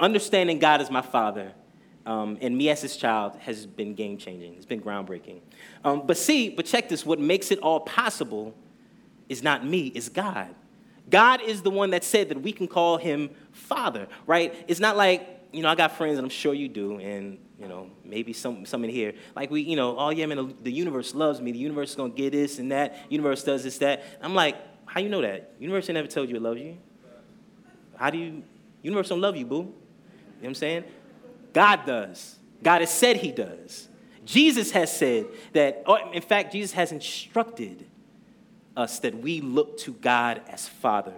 [0.00, 1.52] understanding God as my father
[2.06, 4.54] um, and me as his child has been game changing.
[4.54, 5.40] It's been groundbreaking.
[5.84, 8.54] Um, but see, but check this what makes it all possible
[9.28, 10.54] is not me, it's God.
[11.10, 14.54] God is the one that said that we can call him Father, right?
[14.68, 17.66] It's not like, you know, I got friends, and I'm sure you do, and, you
[17.66, 19.14] know, maybe some, some in here.
[19.34, 21.50] Like, we, you know, oh, yeah, man, the, universe loves me.
[21.50, 22.96] The universe is to get this and that.
[23.08, 24.04] Universe does this, that.
[24.22, 25.52] I'm like, how you know that?
[25.58, 26.78] Universe never told you it loves you.
[27.96, 28.44] How do you,
[28.82, 29.56] universe don't love you, boo.
[29.56, 29.72] You know
[30.40, 30.84] what I'm saying?
[31.52, 32.36] God does.
[32.62, 33.88] God has said he does.
[34.24, 37.86] Jesus has said that, in fact, Jesus has instructed
[38.76, 41.14] us that we look to God as Father.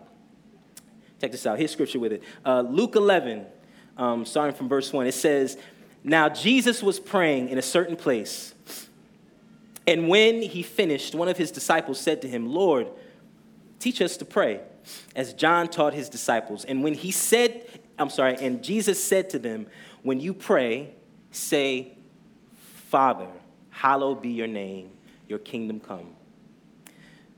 [1.21, 1.59] Check this out.
[1.59, 2.23] Here's scripture with it.
[2.47, 3.45] Uh, Luke 11,
[3.99, 5.59] um, starting from verse 1, it says,
[6.03, 8.55] Now Jesus was praying in a certain place.
[9.87, 12.89] And when he finished, one of his disciples said to him, Lord,
[13.79, 14.61] teach us to pray,
[15.17, 16.65] as John taught his disciples.
[16.65, 17.67] And when he said,
[17.99, 19.67] I'm sorry, and Jesus said to them,
[20.03, 20.95] When you pray,
[21.33, 21.97] say,
[22.89, 23.29] Father,
[23.71, 24.91] hallowed be your name,
[25.29, 26.15] your kingdom come.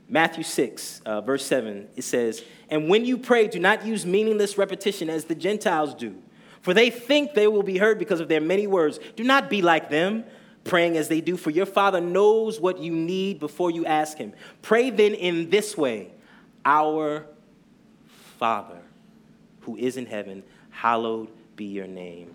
[0.09, 4.57] Matthew 6, uh, verse 7, it says, And when you pray, do not use meaningless
[4.57, 6.15] repetition as the Gentiles do,
[6.63, 8.99] for they think they will be heard because of their many words.
[9.17, 10.23] Do not be like them,
[10.63, 14.33] praying as they do, for your Father knows what you need before you ask Him.
[14.61, 16.11] Pray then in this way
[16.65, 17.25] Our
[18.39, 18.81] Father,
[19.61, 22.33] who is in heaven, hallowed be your name.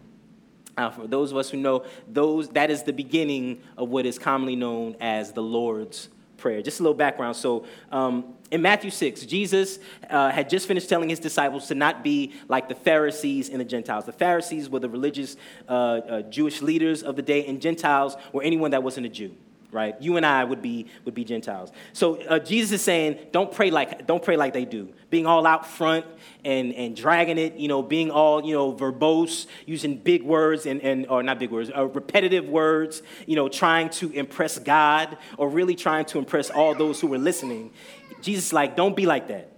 [0.76, 4.18] Now, for those of us who know, those, that is the beginning of what is
[4.18, 6.62] commonly known as the Lord's prayer.
[6.62, 7.36] Just a little background.
[7.36, 12.02] So, um, in Matthew 6, Jesus uh, had just finished telling his disciples to not
[12.02, 14.06] be like the Pharisees and the Gentiles.
[14.06, 15.36] The Pharisees were the religious
[15.68, 19.36] uh, uh, Jewish leaders of the day, and Gentiles were anyone that wasn't a Jew
[19.70, 20.00] right?
[20.00, 21.70] You and I would be would be Gentiles.
[21.92, 25.46] So uh, Jesus is saying, don't pray like don't pray like they do, being all
[25.46, 26.06] out front
[26.44, 30.80] and and dragging it, you know, being all you know verbose, using big words and
[30.82, 35.48] and or not big words, uh, repetitive words, you know, trying to impress God or
[35.48, 37.72] really trying to impress all those who were listening.
[38.20, 39.52] Jesus like, don't be like that.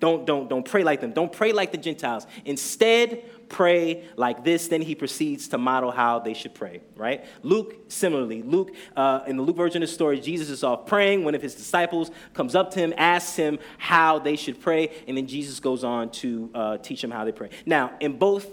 [0.00, 1.12] Don't don't don't pray like them.
[1.12, 2.26] Don't pray like the Gentiles.
[2.44, 4.68] Instead pray like this.
[4.68, 7.24] Then he proceeds to model how they should pray, right?
[7.42, 11.24] Luke, similarly, Luke, uh, in the Luke version of the story, Jesus is off praying.
[11.24, 15.16] One of his disciples comes up to him, asks him how they should pray, and
[15.16, 17.50] then Jesus goes on to uh, teach them how they pray.
[17.66, 18.48] Now, in both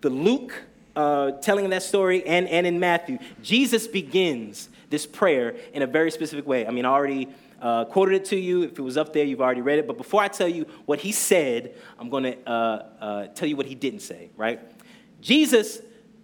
[0.00, 0.54] the Luke
[0.96, 6.10] uh, telling that story and, and in Matthew, Jesus begins this prayer in a very
[6.10, 6.66] specific way.
[6.66, 7.28] I mean, I already
[7.60, 8.62] uh, quoted it to you.
[8.62, 9.86] If it was up there, you've already read it.
[9.86, 13.56] But before I tell you what he said, I'm going to uh, uh, tell you
[13.56, 14.60] what he didn't say, right?
[15.20, 15.80] Jesus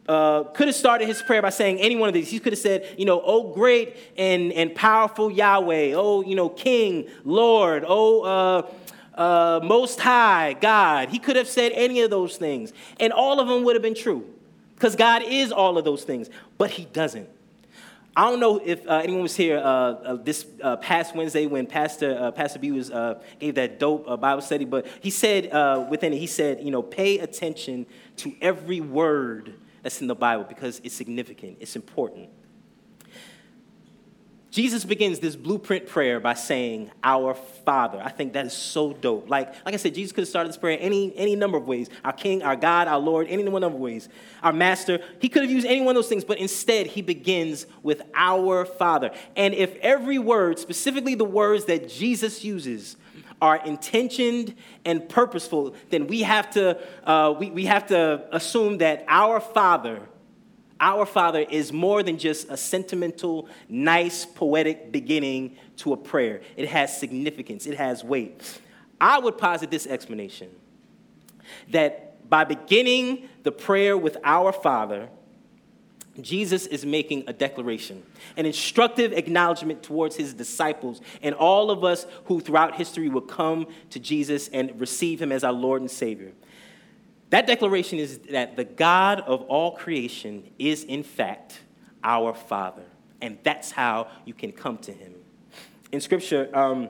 [0.09, 2.31] uh, could have started his prayer by saying any one of these.
[2.31, 5.93] He could have said, you know, oh, great and, and powerful Yahweh.
[5.95, 7.85] Oh, you know, King, Lord.
[7.87, 11.09] Oh, uh, uh, Most High, God.
[11.09, 12.73] He could have said any of those things.
[13.01, 14.27] And all of them would have been true
[14.75, 16.29] because God is all of those things.
[16.59, 17.29] But he doesn't.
[18.19, 21.67] I don't know if uh, anyone was here uh, uh, this uh, past Wednesday when
[21.67, 22.91] Pastor uh, Pastor B was
[23.39, 25.45] gave that dope Bible study, but he said
[25.91, 27.85] within it, he said, you know, pay attention
[28.17, 29.53] to every word
[29.83, 32.31] that's in the Bible because it's significant, it's important.
[34.57, 38.01] Jesus begins this blueprint prayer by saying, Our Father.
[38.03, 39.29] I think that is so dope.
[39.29, 41.91] Like, like I said, Jesus could have started this prayer any, any number of ways.
[42.03, 44.09] Our King, our God, our Lord, any number of ways.
[44.43, 45.01] Our Master.
[45.19, 48.65] He could have used any one of those things, but instead he begins with our
[48.65, 49.11] Father.
[49.37, 52.97] And if every word, specifically the words that Jesus uses,
[53.43, 54.55] are intentioned
[54.87, 60.01] and purposeful, then we have to, uh, we, we have to assume that our Father
[60.81, 66.41] our Father is more than just a sentimental, nice, poetic beginning to a prayer.
[66.57, 68.61] It has significance, it has weight.
[69.01, 70.51] I would posit this explanation
[71.71, 75.09] that by beginning the prayer with our Father,
[76.21, 78.03] Jesus is making a declaration,
[78.37, 83.67] an instructive acknowledgement towards his disciples and all of us who throughout history will come
[83.91, 86.33] to Jesus and receive him as our Lord and Savior.
[87.31, 91.61] That declaration is that the God of all creation is, in fact,
[92.05, 92.85] our Father.
[93.21, 95.15] And that's how you can come to him.
[95.91, 96.89] In Scripture, um,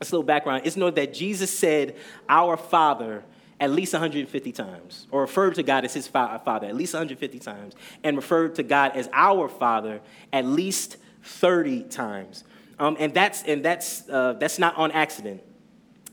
[0.00, 0.62] a little background.
[0.64, 1.96] It's known that Jesus said,
[2.28, 3.24] Our Father,
[3.60, 7.74] at least 150 times, or referred to God as his Father at least 150 times,
[8.02, 10.00] and referred to God as our Father
[10.32, 12.44] at least 30 times.
[12.78, 15.42] Um, and that's, and that's, uh, that's not on accident.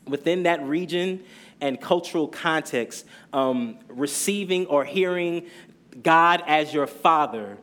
[0.08, 1.24] Within that region
[1.62, 5.45] and cultural context, um, receiving or hearing
[6.02, 7.58] God as your father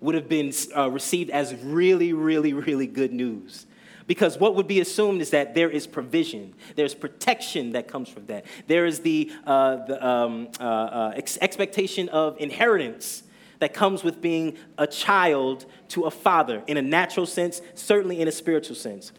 [0.00, 3.66] would have been uh, received as really, really, really good news.
[4.06, 8.26] Because what would be assumed is that there is provision, there's protection that comes from
[8.26, 8.44] that.
[8.66, 13.22] There is the, uh, the um, uh, uh, ex- expectation of inheritance
[13.60, 18.26] that comes with being a child to a father in a natural sense, certainly in
[18.26, 19.12] a spiritual sense.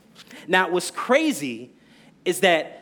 [0.47, 1.71] Now, what's crazy
[2.25, 2.80] is that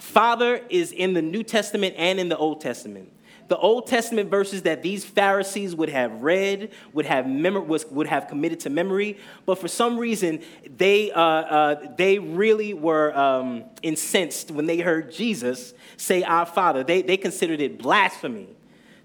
[0.00, 3.12] father is in the New Testament and in the Old Testament
[3.50, 8.06] the Old Testament verses that these Pharisees would have read, would have, mem- was, would
[8.06, 10.40] have committed to memory, but for some reason,
[10.76, 16.84] they, uh, uh, they really were um, incensed when they heard Jesus say, Our Father.
[16.84, 18.46] They, they considered it blasphemy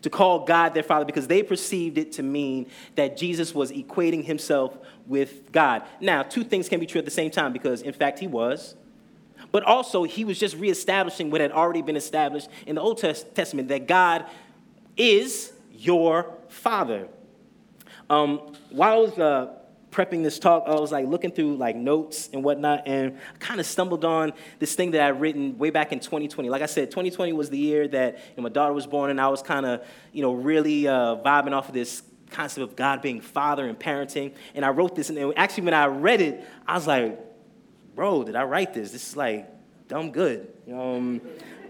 [0.03, 4.23] to call God their Father because they perceived it to mean that Jesus was equating
[4.23, 4.77] himself
[5.08, 5.81] with God.
[5.99, 8.75] Now, two things can be true at the same time because, in fact, he was
[9.56, 13.70] but also he was just reestablishing what had already been established in the Old Testament
[13.70, 14.26] that God
[14.98, 17.08] is your father.
[18.10, 19.54] Um, while I was uh,
[19.91, 23.65] prepping this talk, I was like looking through like notes and whatnot, and kind of
[23.65, 26.50] stumbled on this thing that I'd written way back in 2020.
[26.50, 29.22] Like I said, 2020 was the year that you know, my daughter was born, and
[29.22, 33.02] I was kind of you know really uh, vibing off of this concept of God
[33.02, 34.34] being father and parenting.
[34.54, 37.22] And I wrote this, and actually when I read it, I was like,
[37.95, 38.91] bro, did I write this?
[38.91, 39.47] This is like
[39.88, 40.47] dumb good.
[40.71, 41.21] Um,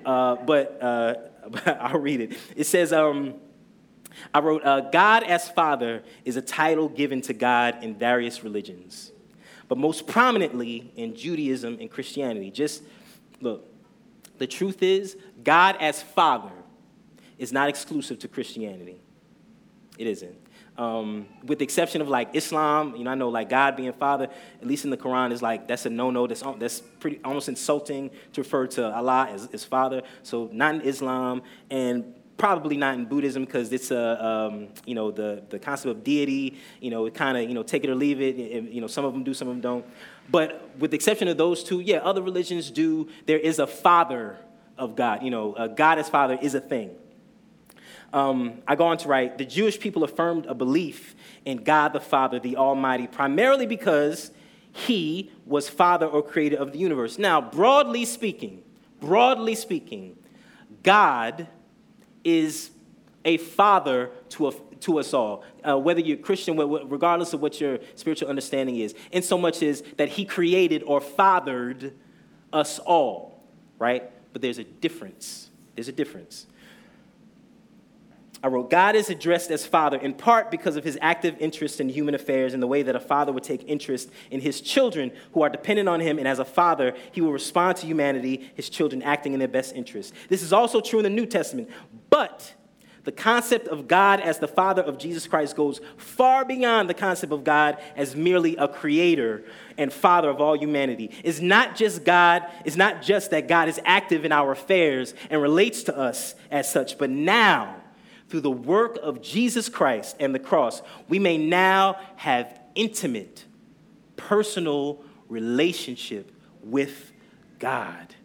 [0.05, 1.15] uh, but uh,
[1.79, 2.37] I'll read it.
[2.55, 3.35] It says, um,
[4.33, 9.11] I wrote, uh, God as Father is a title given to God in various religions,
[9.67, 12.49] but most prominently in Judaism and Christianity.
[12.49, 12.83] Just
[13.41, 13.67] look,
[14.37, 16.51] the truth is, God as Father
[17.37, 18.99] is not exclusive to Christianity.
[19.97, 20.35] It isn't.
[20.77, 24.27] Um, with the exception of like Islam, you know, I know like God being Father,
[24.61, 26.27] at least in the Quran, is like that's a no-no.
[26.27, 30.01] That's that's pretty almost insulting to refer to Allah as, as Father.
[30.23, 35.11] So not in Islam and probably not in Buddhism because it's a um, you know
[35.11, 36.57] the the concept of deity.
[36.81, 38.35] You know, it kind of you know take it or leave it.
[38.35, 39.85] You know, some of them do, some of them don't.
[40.29, 43.07] But with the exception of those two, yeah, other religions do.
[43.25, 44.37] There is a Father
[44.77, 45.23] of God.
[45.23, 46.97] You know, God as Father is a thing
[48.15, 51.99] um, I go on to write the Jewish people affirmed a belief in God the
[51.99, 54.31] Father, the Almighty, primarily because
[54.71, 57.17] he was father or creator of the universe.
[57.17, 58.63] Now, broadly speaking,
[59.01, 60.15] broadly speaking,
[60.81, 61.47] God
[62.23, 62.71] is
[63.25, 67.79] a father to, a, to us all, uh, whether you're Christian, regardless of what your
[67.95, 71.93] spiritual understanding is, in so much as that he created or fathered
[72.53, 73.43] us all,
[73.77, 74.09] right?
[74.31, 75.49] But there's a difference.
[75.75, 76.47] There's a difference.
[78.45, 81.89] I wrote, God is addressed as Father in part because of his active interest in
[81.89, 85.41] human affairs and the way that a father would take interest in his children who
[85.41, 86.19] are dependent on him.
[86.19, 89.73] And as a father, he will respond to humanity, his children acting in their best
[89.73, 90.13] interest.
[90.29, 91.71] This is also true in the New Testament.
[92.11, 92.53] But
[93.03, 97.33] the concept of God as the Father of Jesus Christ goes far beyond the concept
[97.33, 99.43] of God as merely a creator
[99.75, 101.09] and Father of all humanity.
[101.23, 105.41] It's not just God, it's not just that God is active in our affairs and
[105.41, 107.81] relates to us as such, but now,
[108.29, 113.45] through the work of Jesus Christ and the cross, we may now have intimate,
[114.17, 116.31] personal relationship
[116.63, 117.11] with
[117.59, 118.15] God.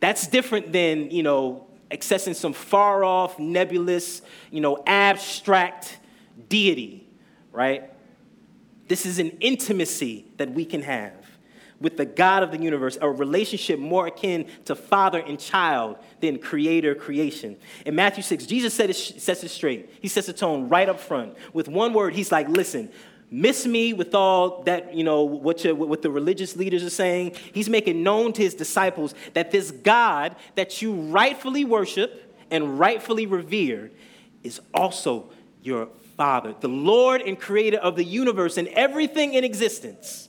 [0.00, 5.98] That's different than, you know, accessing some far off, nebulous, you know, abstract
[6.48, 7.06] deity,
[7.52, 7.90] right?
[8.88, 11.23] This is an intimacy that we can have
[11.80, 16.38] with the God of the universe, a relationship more akin to father and child than
[16.38, 17.56] creator creation.
[17.84, 19.90] In Matthew 6, Jesus it, sets it straight.
[20.00, 21.36] He sets the tone right up front.
[21.52, 22.90] With one word, he's like, listen,
[23.30, 27.32] miss me with all that, you know, what, you, what the religious leaders are saying.
[27.52, 33.26] He's making known to his disciples that this God that you rightfully worship and rightfully
[33.26, 33.90] revere
[34.42, 35.30] is also
[35.62, 40.28] your Father, the Lord and creator of the universe and everything in existence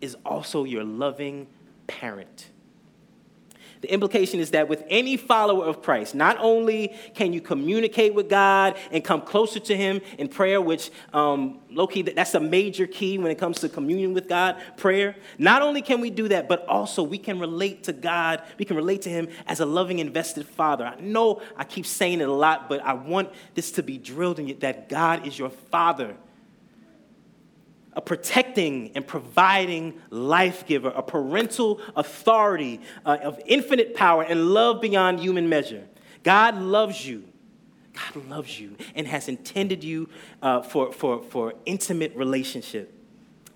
[0.00, 1.46] is also your loving
[1.86, 2.50] parent.
[3.80, 8.28] The implication is that with any follower of Christ, not only can you communicate with
[8.28, 12.86] God and come closer to Him in prayer, which, um, low key, that's a major
[12.86, 15.16] key when it comes to communion with God, prayer.
[15.38, 18.76] Not only can we do that, but also we can relate to God, we can
[18.76, 20.84] relate to Him as a loving, invested Father.
[20.84, 24.38] I know I keep saying it a lot, but I want this to be drilled
[24.38, 26.16] in you that God is your Father
[27.94, 34.80] a protecting and providing life giver, a parental authority uh, of infinite power and love
[34.80, 35.86] beyond human measure.
[36.22, 37.24] God loves you.
[37.92, 40.08] God loves you and has intended you
[40.42, 42.94] uh, for, for, for intimate relationship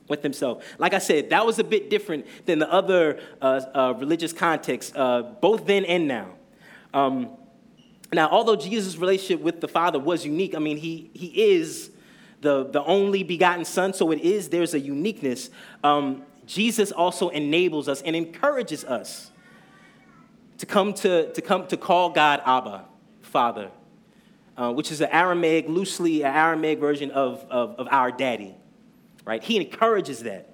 [0.09, 0.65] with himself.
[0.79, 4.93] Like I said, that was a bit different than the other uh, uh religious contexts,
[4.95, 6.31] uh, both then and now.
[6.93, 7.31] Um,
[8.13, 11.91] now, although Jesus' relationship with the Father was unique, I mean, he, he is
[12.45, 15.51] the, the only begotten Son, so it is, there's a uniqueness.
[15.83, 19.33] Um, Jesus also enables us and encourages us
[20.59, 22.85] to come to, to come to call God Abba,
[23.23, 23.71] Father,
[24.57, 28.55] uh, which is an Aramaic, loosely an Aramaic version of, of, of our daddy,
[29.25, 29.43] right?
[29.43, 30.51] He encourages that.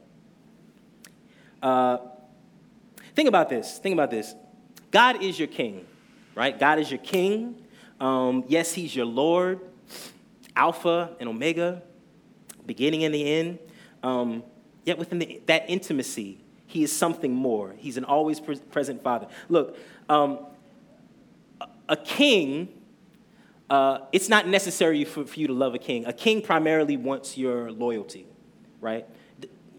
[1.61, 1.99] Uh,
[3.15, 3.79] think about this.
[3.79, 4.35] Think about this.
[4.93, 5.87] God is your king,
[6.35, 6.59] right?
[6.59, 7.57] God is your king.
[8.01, 9.61] Um, yes, he's your Lord,
[10.61, 11.83] Alpha and Omega,
[12.67, 13.59] beginning and the end.
[14.03, 14.43] Um,
[14.85, 17.75] yet within the, that intimacy, he is something more.
[17.79, 19.27] He's an always present father.
[19.49, 19.79] Look,
[20.11, 20.39] um,
[21.89, 22.69] a king,
[23.71, 26.05] uh, it's not necessary for, for you to love a king.
[26.05, 28.27] A king primarily wants your loyalty,
[28.83, 29.07] right?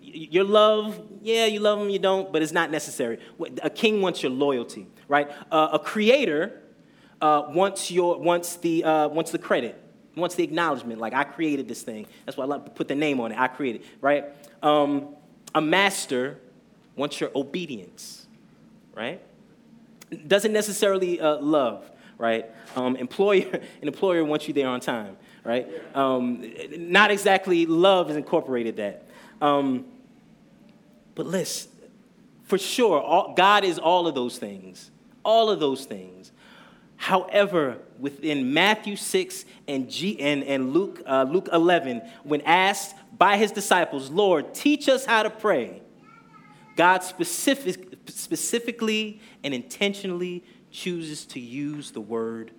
[0.02, 3.20] Your love, yeah, you love him, you don't, but it's not necessary.
[3.62, 5.30] A king wants your loyalty, right?
[5.52, 6.60] Uh, a creator
[7.22, 9.78] uh, wants, your, wants, the, uh, wants the credit,
[10.16, 11.00] wants the acknowledgement.
[11.00, 12.06] Like, I created this thing.
[12.26, 13.40] That's why I to put the name on it.
[13.40, 14.26] I created, right?
[14.62, 15.16] Um,
[15.56, 16.38] a master
[16.96, 18.28] wants your obedience,
[18.94, 19.22] right?
[20.28, 22.46] Doesn't necessarily uh, love, right?
[22.76, 23.50] Um, employer,
[23.82, 25.68] an employer wants you there on time, right?
[25.96, 29.06] Um, not exactly love has incorporated that.
[29.42, 29.86] Um,
[31.16, 31.72] but listen,
[32.44, 34.92] for sure, all, God is all of those things,
[35.24, 36.32] all of those things.
[37.02, 43.38] However, within Matthew 6 and, G, and, and Luke, uh, Luke 11, when asked by
[43.38, 45.82] his disciples, Lord, teach us how to pray,
[46.76, 52.52] God specific, specifically and intentionally chooses to use the word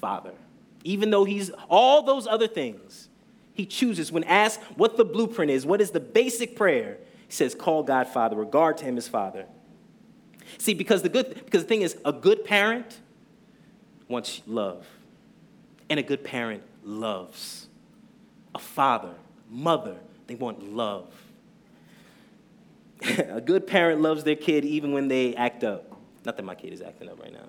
[0.00, 0.34] Father.
[0.82, 3.08] Even though he's all those other things,
[3.54, 7.54] he chooses, when asked what the blueprint is, what is the basic prayer, he says,
[7.54, 9.46] Call God Father, regard to him as Father.
[10.58, 12.98] See, because the good because the thing is, a good parent
[14.08, 14.86] wants love.
[15.88, 17.68] And a good parent loves.
[18.54, 19.14] A father,
[19.50, 19.96] mother,
[20.26, 21.12] they want love.
[23.28, 25.92] a good parent loves their kid even when they act up.
[26.24, 27.44] Not that my kid is acting up right now.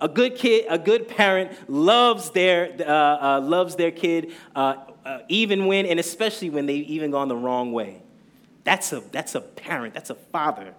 [0.00, 4.76] A good kid, a good parent loves their uh, uh, loves their kid uh,
[5.06, 8.02] uh even when and especially when they've even gone the wrong way.
[8.64, 9.94] That's a that's a parent.
[9.94, 10.74] That's a father.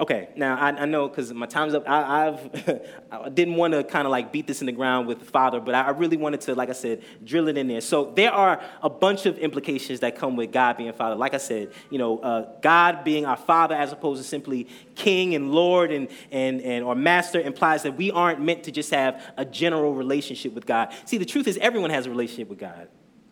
[0.00, 1.88] Okay, now I, I know because my time's up.
[1.88, 2.80] I, I've
[3.12, 5.60] I didn't want to kind of like beat this in the ground with the father,
[5.60, 7.80] but I really wanted to, like I said, drill it in there.
[7.80, 11.14] So there are a bunch of implications that come with God being father.
[11.14, 14.66] Like I said, you know, uh, God being our father as opposed to simply
[14.96, 18.90] king and lord and, and, and or master implies that we aren't meant to just
[18.90, 20.92] have a general relationship with God.
[21.04, 22.88] See, the truth is everyone has a relationship with God.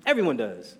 [0.07, 0.77] Everyone does.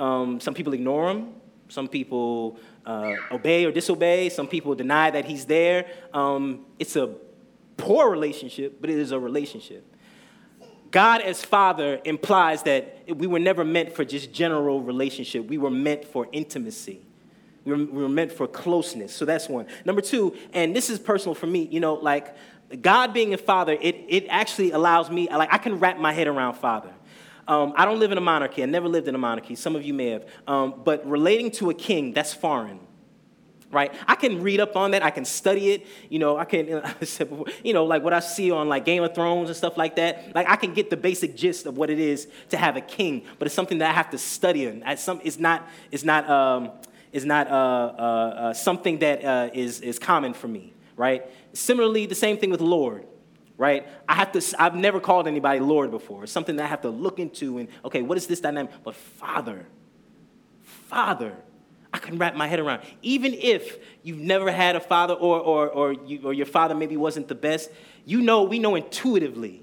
[0.00, 1.34] Um, some people ignore him.
[1.68, 4.28] Some people uh, obey or disobey.
[4.28, 5.86] Some people deny that he's there.
[6.12, 7.14] Um, it's a
[7.76, 9.84] poor relationship, but it is a relationship.
[10.90, 15.46] God as Father implies that we were never meant for just general relationship.
[15.46, 17.00] We were meant for intimacy.
[17.64, 19.14] We were, we were meant for closeness.
[19.14, 19.66] So that's one.
[19.84, 22.36] Number two, and this is personal for me, you know, like
[22.80, 26.26] God being a father, it, it actually allows me, like, I can wrap my head
[26.26, 26.92] around father.
[27.48, 28.62] Um, I don't live in a monarchy.
[28.62, 29.54] I never lived in a monarchy.
[29.54, 30.26] Some of you may have.
[30.46, 32.80] Um, but relating to a king, that's foreign.
[33.70, 33.94] Right?
[34.06, 35.02] I can read up on that.
[35.02, 35.86] I can study it.
[36.10, 36.66] You know, I can,
[37.64, 40.34] you know, like what I see on like Game of Thrones and stuff like that.
[40.34, 43.24] Like I can get the basic gist of what it is to have a king,
[43.38, 44.66] but it's something that I have to study.
[44.66, 46.70] And it's not, it's not, um,
[47.12, 50.72] it's not uh, uh, uh, something that uh, is is common for me.
[50.96, 51.24] Right?
[51.54, 53.06] Similarly, the same thing with Lord
[53.62, 53.86] right?
[54.08, 56.24] I have to, I've never called anybody Lord before.
[56.24, 58.72] It's something that I have to look into and, okay, what is this dynamic?
[58.82, 59.64] But Father,
[60.64, 61.32] Father,
[61.92, 62.82] I can wrap my head around.
[63.02, 66.96] Even if you've never had a father or, or, or, you, or your father maybe
[66.96, 67.70] wasn't the best,
[68.04, 69.62] you know, we know intuitively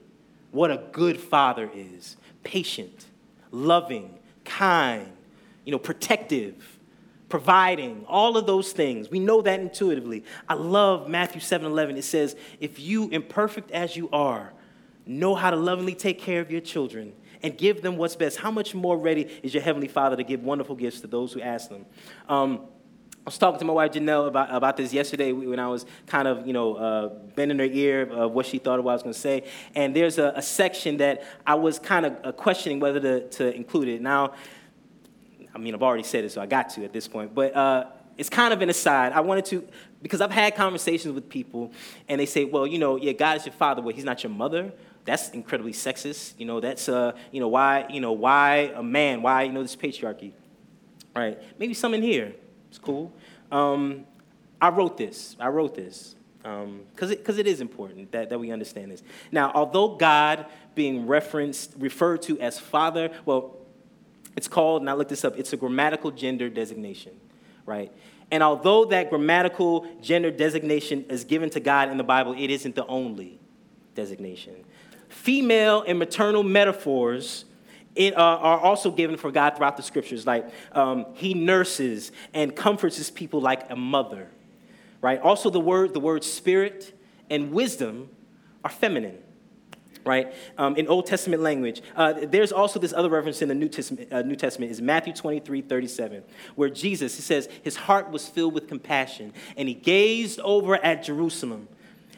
[0.51, 3.05] what a good father is patient,
[3.51, 5.11] loving, kind,
[5.65, 6.78] you know, protective
[7.29, 9.09] providing, all of those things.
[9.09, 10.23] We know that intuitively.
[10.47, 11.97] I love Matthew 7 11.
[11.97, 14.51] It says, If you, imperfect as you are,
[15.05, 18.51] know how to lovingly take care of your children and give them what's best, how
[18.51, 21.69] much more ready is your Heavenly Father to give wonderful gifts to those who ask
[21.69, 21.85] them?
[22.27, 22.61] Um,
[23.25, 26.27] I was talking to my wife Janelle about, about this yesterday when I was kind
[26.27, 29.03] of, you know, uh, bending her ear of what she thought of what I was
[29.03, 29.43] going to say.
[29.75, 33.53] And there's a, a, section that I was kind of uh, questioning whether to, to
[33.53, 34.01] include it.
[34.01, 34.33] Now,
[35.53, 37.33] I mean, I've already said it, so I got to at this point.
[37.33, 37.85] But uh,
[38.17, 39.13] it's kind of an aside.
[39.13, 39.67] I wanted to,
[40.01, 41.71] because I've had conversations with people,
[42.07, 44.31] and they say, well, you know, yeah, God is your father, but he's not your
[44.31, 44.71] mother.
[45.05, 46.33] That's incredibly sexist.
[46.37, 49.21] You know, that's, uh, you know, why, you know, why a man?
[49.21, 50.33] Why, you know, this patriarchy?
[51.15, 52.33] Right, maybe some in here.
[52.69, 53.11] It's cool.
[53.51, 54.05] Um,
[54.61, 55.35] I wrote this.
[55.39, 59.03] I wrote this because um, it, cause it is important that, that we understand this.
[59.31, 60.45] Now, although God
[60.75, 63.55] being referenced, referred to as Father, well,
[64.35, 67.13] It's called, and I looked this up, it's a grammatical gender designation,
[67.65, 67.91] right?
[68.31, 72.75] And although that grammatical gender designation is given to God in the Bible, it isn't
[72.75, 73.39] the only
[73.95, 74.55] designation.
[75.09, 77.45] Female and maternal metaphors
[77.95, 80.27] it, uh, are also given for God throughout the scriptures.
[80.27, 84.29] Like um, he nurses and comforts his people like a mother,
[85.01, 85.19] right?
[85.19, 86.93] Also, the word, the word spirit
[87.29, 88.09] and wisdom
[88.63, 89.17] are feminine
[90.05, 90.33] right?
[90.57, 91.81] Um, in Old Testament language.
[91.95, 95.13] Uh, there's also this other reference in the New Testament, uh, New Testament is Matthew
[95.13, 96.23] 23, 37,
[96.55, 101.03] where Jesus, he says, his heart was filled with compassion, and he gazed over at
[101.03, 101.67] Jerusalem,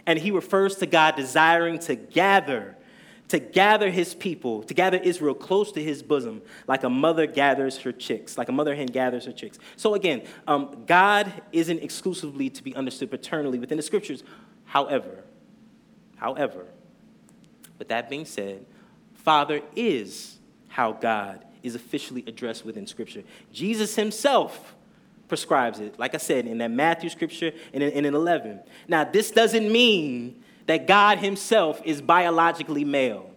[0.05, 2.77] and he refers to God desiring to gather,
[3.29, 7.77] to gather his people, to gather Israel close to his bosom, like a mother gathers
[7.79, 9.57] her chicks, like a mother hen gathers her chicks.
[9.75, 14.23] So again, um, God isn't exclusively to be understood paternally within the scriptures.
[14.65, 15.23] However,
[16.15, 16.67] however,
[17.81, 18.63] but that being said,
[19.15, 23.23] Father is how God is officially addressed within Scripture.
[23.51, 24.75] Jesus himself
[25.27, 28.59] prescribes it, like I said, in that Matthew scripture and in, in 11.
[28.87, 33.31] Now, this doesn't mean that God himself is biologically male.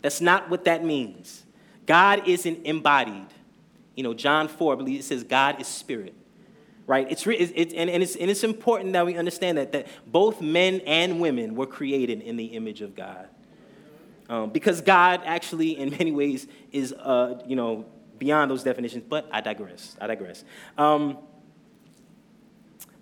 [0.00, 1.44] That's not what that means.
[1.84, 3.26] God isn't embodied.
[3.94, 6.14] You know, John 4, I believe it says God is spirit.
[6.86, 7.06] Right?
[7.10, 10.80] It's, it's, and, and, it's, and it's important that we understand that, that both men
[10.86, 13.28] and women were created in the image of God.
[14.28, 17.84] Um, because God actually, in many ways, is, uh, you know,
[18.18, 19.96] beyond those definitions, but I digress.
[20.00, 20.44] I digress.
[20.76, 21.18] Um,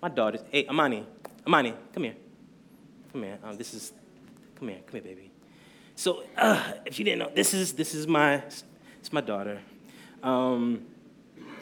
[0.01, 1.05] my daughter, hey, Amani,
[1.47, 2.15] Amani, come here.
[3.11, 3.39] Come here.
[3.43, 3.93] Um, this is,
[4.59, 5.31] come here, come here, baby.
[5.95, 9.59] So, uh, if you didn't know, this is, this is my, it's my daughter.
[10.21, 10.85] Um,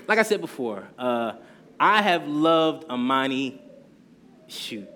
[0.08, 1.34] like I said before, uh,
[1.80, 3.62] I have loved Amani,
[4.48, 4.90] shoot,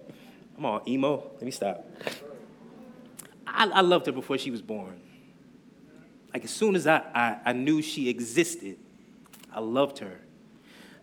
[0.57, 1.31] I'm all emo.
[1.35, 1.85] Let me stop.
[3.47, 4.99] I, I loved her before she was born.
[6.33, 8.77] Like as soon as I, I, I knew she existed,
[9.51, 10.19] I loved her.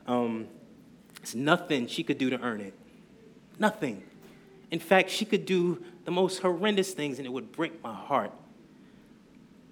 [0.06, 0.46] Um,
[1.22, 2.74] it's nothing she could do to earn it.
[3.58, 4.02] Nothing.
[4.70, 8.32] In fact, she could do the most horrendous things and it would break my heart.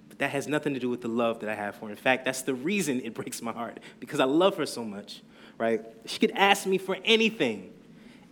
[0.09, 1.91] But that has nothing to do with the love that I have for her.
[1.91, 5.21] In fact, that's the reason it breaks my heart because I love her so much,
[5.57, 5.81] right?
[6.05, 7.71] She could ask me for anything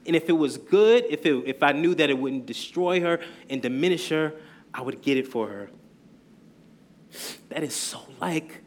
[0.05, 3.19] and if it was good, if, it, if I knew that it wouldn't destroy her
[3.49, 4.33] and diminish her,
[4.73, 5.69] I would get it for her.
[7.49, 8.61] That is so like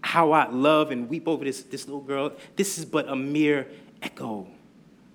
[0.00, 2.32] how I love and weep over this, this little girl.
[2.56, 3.66] This is but a mere
[4.02, 4.46] echo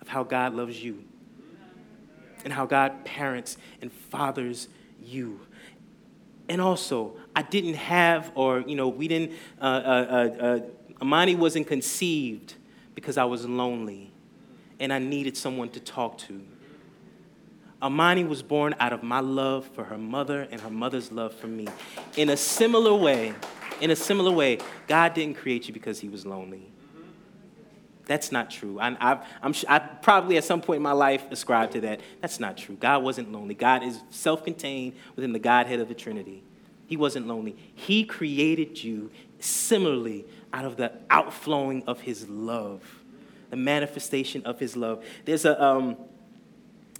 [0.02, 1.04] of how God loves you
[2.44, 4.68] and how God parents and fathers
[5.02, 5.40] you.
[6.50, 9.68] And also, I didn't have, or, you know, we didn't, uh, uh,
[10.40, 10.60] uh, uh
[11.02, 12.56] Amani wasn't conceived
[12.96, 14.13] because I was lonely
[14.84, 16.42] and I needed someone to talk to.
[17.82, 21.48] Amani was born out of my love for her mother and her mother's love for
[21.48, 21.70] me.
[22.18, 23.34] In a similar way,
[23.80, 24.60] in a similar way,
[24.90, 26.70] God didn't create you because he was lonely.
[28.06, 28.78] That's not true.
[28.78, 32.02] I, I, I'm, I probably at some point in my life ascribed to that.
[32.20, 32.76] That's not true.
[32.76, 33.56] God wasn't lonely.
[33.56, 36.44] God is self contained within the Godhead of the Trinity.
[36.88, 37.56] He wasn't lonely.
[37.74, 43.03] He created you similarly out of the outflowing of his love
[43.54, 45.06] the manifestation of his love.
[45.26, 45.96] There's a, um,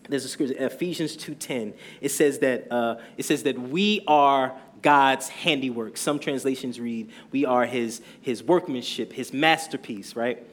[0.08, 1.74] there's a scripture, Ephesians 2.10.
[2.00, 5.98] It says that, uh, it says that we are God's handiwork.
[5.98, 10.46] Some translations read, we are his, his workmanship, his masterpiece, right?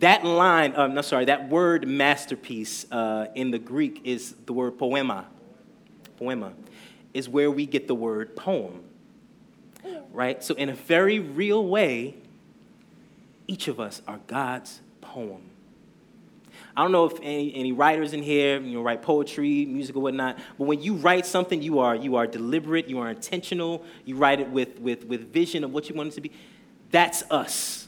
[0.00, 4.78] That line, um, no, sorry, that word masterpiece uh, in the Greek is the word
[4.78, 5.24] poema.
[6.18, 6.52] Poema
[7.14, 8.82] is where we get the word poem,
[10.12, 10.44] right?
[10.44, 12.16] So, in a very real way,
[13.46, 14.80] each of us are God's
[15.14, 15.42] poem.
[16.76, 20.02] I don't know if any, any writers in here, you know, write poetry, music, or
[20.02, 24.16] whatnot, but when you write something, you are, you are deliberate, you are intentional, you
[24.16, 26.32] write it with, with, with vision of what you want it to be.
[26.90, 27.86] That's us.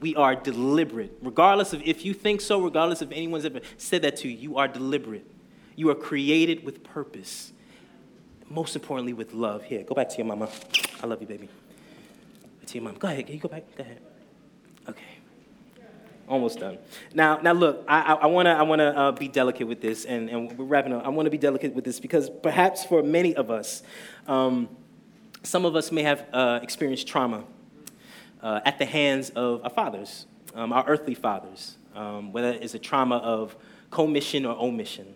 [0.00, 1.16] We are deliberate.
[1.22, 4.58] Regardless of if you think so, regardless if anyone's ever said that to you, you
[4.58, 5.26] are deliberate.
[5.74, 7.52] You are created with purpose.
[8.50, 9.64] Most importantly, with love.
[9.64, 10.48] Here, go back to your mama.
[11.02, 11.48] I love you, baby.
[12.66, 12.94] To your mom.
[12.94, 13.26] Go ahead.
[13.26, 13.64] Can you go back?
[13.76, 14.00] Go ahead.
[14.88, 15.17] Okay
[16.28, 16.78] almost done.
[17.14, 20.28] Now, now look, I, I, I wanna, I wanna uh, be delicate with this, and,
[20.28, 21.04] and we're wrapping up.
[21.04, 23.82] I wanna be delicate with this because perhaps for many of us,
[24.26, 24.68] um,
[25.42, 27.44] some of us may have uh, experienced trauma
[28.42, 32.78] uh, at the hands of our fathers, um, our earthly fathers, um, whether it's a
[32.78, 33.56] trauma of
[33.90, 35.14] commission or omission.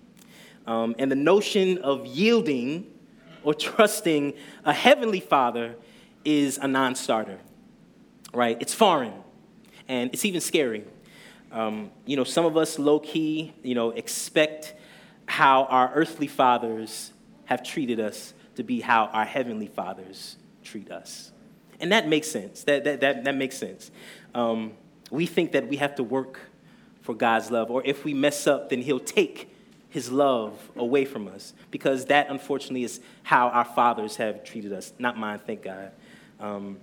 [0.66, 2.86] Um, and the notion of yielding
[3.42, 4.34] or trusting
[4.64, 5.74] a heavenly father
[6.24, 7.38] is a non starter,
[8.32, 8.56] right?
[8.60, 9.14] It's foreign
[9.88, 10.84] and it's even scary.
[11.52, 14.74] Um, you know, some of us low key, you know, expect
[15.26, 17.12] how our earthly fathers
[17.44, 21.32] have treated us to be how our heavenly fathers treat us.
[21.80, 22.64] And that makes sense.
[22.64, 23.90] That, that, that, that makes sense.
[24.34, 24.72] Um,
[25.10, 26.40] we think that we have to work
[27.02, 29.52] for God's love, or if we mess up, then He'll take
[29.88, 34.92] His love away from us, because that, unfortunately, is how our fathers have treated us.
[34.98, 35.90] Not mine, thank God.
[36.38, 36.78] Um,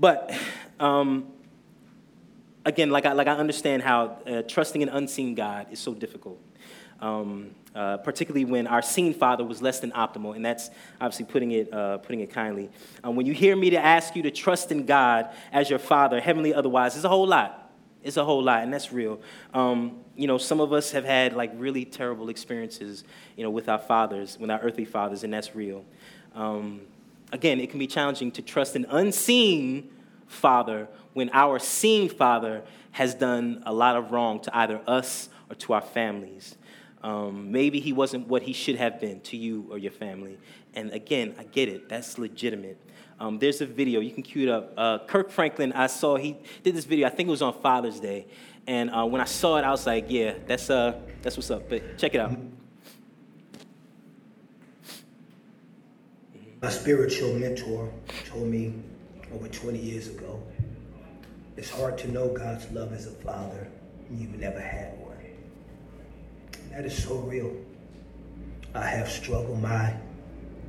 [0.00, 0.36] but
[0.80, 1.28] um,
[2.64, 6.40] again, like I, like I understand how uh, trusting an unseen God is so difficult.
[7.00, 11.50] Um, uh, particularly when our seen father was less than optimal, and that's obviously putting
[11.50, 12.70] it, uh, putting it kindly.
[13.02, 16.20] Um, when you hear me to ask you to trust in God as your father,
[16.20, 17.72] heavenly otherwise, it's a whole lot.
[18.04, 19.20] It's a whole lot, and that's real.
[19.52, 23.02] Um, you know, some of us have had like really terrible experiences,
[23.36, 25.84] you know, with our fathers, with our earthly fathers, and that's real.
[26.34, 26.82] Um,
[27.32, 29.90] again, it can be challenging to trust an unseen
[30.26, 32.62] father when our seen father
[32.92, 36.56] has done a lot of wrong to either us or to our families.
[37.02, 40.38] Um, maybe he wasn't what he should have been to you or your family.
[40.74, 42.78] And again, I get it, that's legitimate.
[43.20, 44.72] Um, there's a video, you can cue it up.
[44.76, 48.00] Uh, Kirk Franklin, I saw, he did this video, I think it was on Father's
[48.00, 48.26] Day.
[48.66, 51.68] And uh, when I saw it, I was like, yeah, that's, uh, that's what's up.
[51.68, 52.36] But check it out.
[56.62, 57.92] My spiritual mentor
[58.24, 58.72] told me
[59.34, 60.42] over 20 years ago
[61.56, 63.68] it's hard to know God's love as a father
[64.08, 65.16] and you've never had one.
[66.70, 67.54] That is so real.
[68.74, 69.94] I have struggled my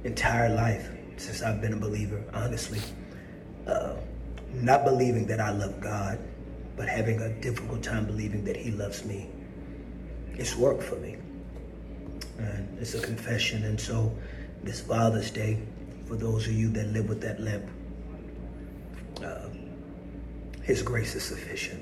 [0.03, 2.79] entire life since I've been a believer, honestly.
[3.65, 3.95] Uh,
[4.53, 6.19] not believing that I love God,
[6.77, 9.27] but having a difficult time believing that He loves me.
[10.33, 11.17] It's work for me.
[12.37, 13.63] And it's a confession.
[13.63, 14.15] And so,
[14.61, 15.63] this Father's Day,
[16.05, 17.65] for those of you that live with that limp,
[19.25, 19.49] uh,
[20.61, 21.81] His grace is sufficient.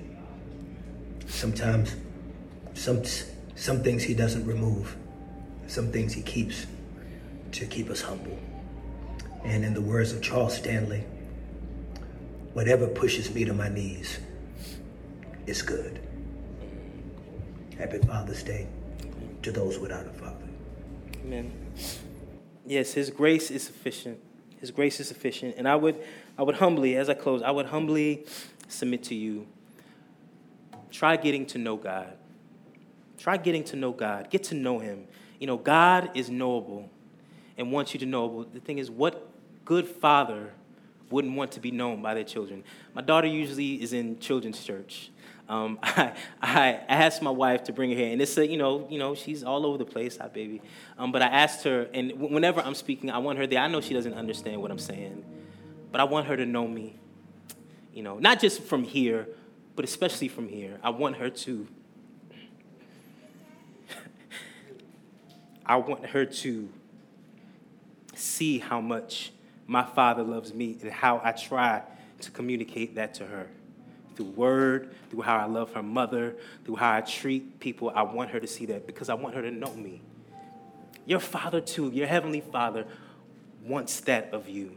[1.27, 1.95] Sometimes,
[2.73, 3.03] some
[3.55, 4.95] some things He doesn't remove,
[5.67, 6.65] some things He keeps
[7.51, 8.39] to keep us humble.
[9.43, 11.03] And in the words of Charles Stanley,
[12.53, 14.19] whatever pushes me to my knees
[15.45, 15.99] is good.
[17.77, 18.67] Happy Father's Day
[19.41, 20.47] to those without a father.
[21.25, 21.51] Amen.
[22.65, 24.19] Yes, His grace is sufficient.
[24.63, 25.55] His grace is sufficient.
[25.57, 26.01] And I would,
[26.37, 28.25] I would humbly, as I close, I would humbly
[28.69, 29.45] submit to you.
[30.89, 32.13] Try getting to know God.
[33.17, 34.29] Try getting to know God.
[34.29, 35.03] Get to know Him.
[35.37, 36.89] You know, God is knowable
[37.57, 38.45] and wants you to know.
[38.53, 39.27] The thing is, what
[39.65, 40.53] good father
[41.09, 42.63] wouldn't want to be known by their children?
[42.93, 45.11] My daughter usually is in children's church.
[45.53, 48.87] Um, I, I asked my wife to bring her here, and it's a, you know,
[48.89, 50.63] you know, she's all over the place, hi baby.
[50.97, 53.59] Um, but I asked her, and whenever I'm speaking, I want her there.
[53.59, 55.23] I know she doesn't understand what I'm saying,
[55.91, 56.95] but I want her to know me.
[57.93, 59.27] You know, not just from here,
[59.75, 60.79] but especially from here.
[60.81, 61.67] I want her to.
[65.67, 66.69] I want her to
[68.15, 69.31] see how much
[69.67, 71.83] my Father loves me and how I try
[72.21, 73.49] to communicate that to her
[74.15, 76.35] through word, through how I love her mother,
[76.65, 77.91] through how I treat people.
[77.93, 80.01] I want her to see that because I want her to know me.
[81.05, 82.85] Your Father, too, your Heavenly Father,
[83.65, 84.71] wants that of you.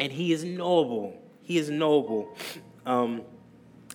[0.00, 1.20] And He is noble.
[1.42, 2.36] He is noble.
[2.84, 3.22] Um,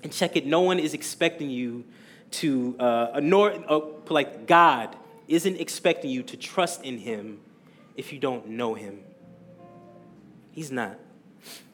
[0.03, 1.83] and check it, no one is expecting you
[2.31, 4.95] to, uh, nor, uh, like God
[5.27, 7.39] isn't expecting you to trust in Him
[7.97, 9.01] if you don't know Him.
[10.51, 10.97] He's not.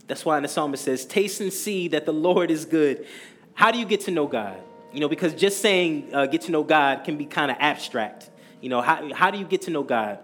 [0.07, 3.05] That's why in the psalmist says, Taste and see that the Lord is good.
[3.53, 4.57] How do you get to know God?
[4.93, 8.29] You know, because just saying uh, get to know God can be kind of abstract.
[8.61, 10.19] You know, how, how do you get to know God?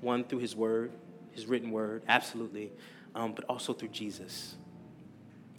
[0.00, 0.92] One, through His Word,
[1.32, 2.72] His written Word, absolutely,
[3.14, 4.54] um, but also through Jesus.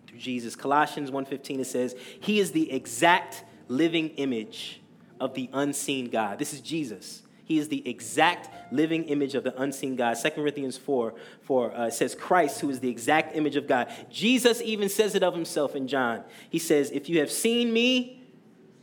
[0.08, 0.56] Through Jesus.
[0.56, 4.82] Colossians 1.15, it says, He is the exact living image
[5.20, 6.40] of the unseen God.
[6.40, 7.24] This is Jesus.
[7.46, 10.18] He is the exact living image of the unseen God.
[10.22, 13.88] 2 Corinthians 4, 4 uh, says, Christ, who is the exact image of God.
[14.10, 16.24] Jesus even says it of himself in John.
[16.50, 18.24] He says, If you have seen me,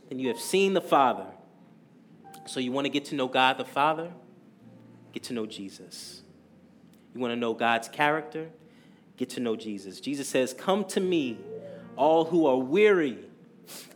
[0.07, 1.25] then you have seen the Father.
[2.45, 4.11] So you want to get to know God the Father?
[5.11, 6.21] Get to know Jesus.
[7.13, 8.49] You want to know God's character?
[9.17, 9.99] Get to know Jesus.
[9.99, 11.37] Jesus says, Come to me,
[11.97, 13.17] all who are weary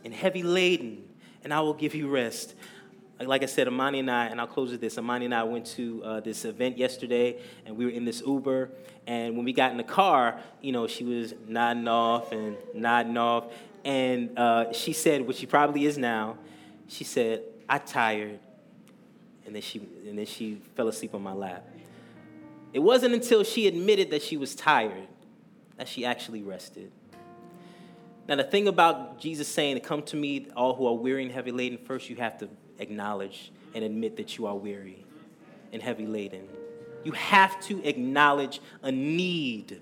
[0.04, 1.04] and heavy laden,
[1.42, 2.54] and I will give you rest
[3.26, 4.96] like I said, Amani and I, and I'll close with this.
[4.96, 8.70] Amani and I went to uh, this event yesterday, and we were in this Uber.
[9.06, 13.16] And when we got in the car, you know, she was nodding off and nodding
[13.16, 13.46] off.
[13.84, 16.38] And uh, she said, what she probably is now,
[16.86, 18.38] she said, I tired.
[19.46, 21.66] And then, she, and then she fell asleep on my lap.
[22.72, 25.08] It wasn't until she admitted that she was tired
[25.78, 26.92] that she actually rested.
[28.28, 31.50] Now, the thing about Jesus saying come to me, all who are weary and heavy
[31.50, 32.48] laden, first you have to
[32.78, 35.04] acknowledge and admit that you are weary
[35.72, 36.48] and heavy laden.
[37.04, 39.80] You have to acknowledge a need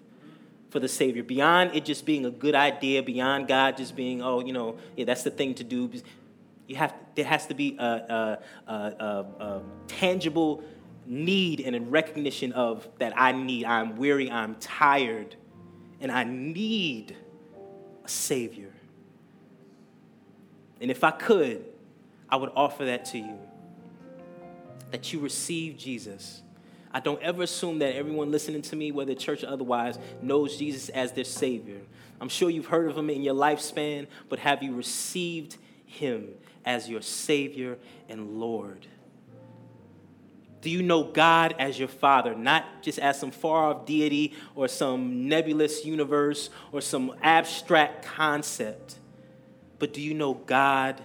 [0.70, 4.40] for the Savior beyond it just being a good idea, beyond God just being, oh,
[4.40, 5.90] you know, yeah, that's the thing to do.
[6.66, 10.62] You have, there has to be a, a, a, a tangible
[11.06, 13.64] need and a recognition of that I need.
[13.64, 15.36] I'm weary, I'm tired,
[16.00, 17.16] and I need
[18.04, 18.72] a Savior.
[20.80, 21.64] And if I could,
[22.28, 23.38] I would offer that to you
[24.90, 26.42] that you receive Jesus.
[26.92, 30.88] I don't ever assume that everyone listening to me, whether church or otherwise, knows Jesus
[30.88, 31.80] as their Savior.
[32.20, 36.28] I'm sure you've heard of Him in your lifespan, but have you received Him
[36.64, 38.86] as your Savior and Lord?
[40.62, 44.66] Do you know God as your Father, not just as some far off deity or
[44.66, 48.96] some nebulous universe or some abstract concept,
[49.78, 51.02] but do you know God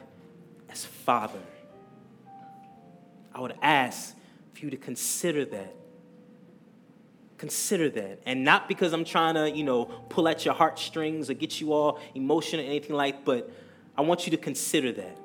[0.71, 1.39] as Father?
[3.33, 4.15] I would ask
[4.53, 5.75] for you to consider that.
[7.37, 8.19] Consider that.
[8.25, 11.73] And not because I'm trying to, you know, pull at your heartstrings or get you
[11.73, 13.49] all emotional or anything like, but
[13.97, 15.17] I want you to consider that.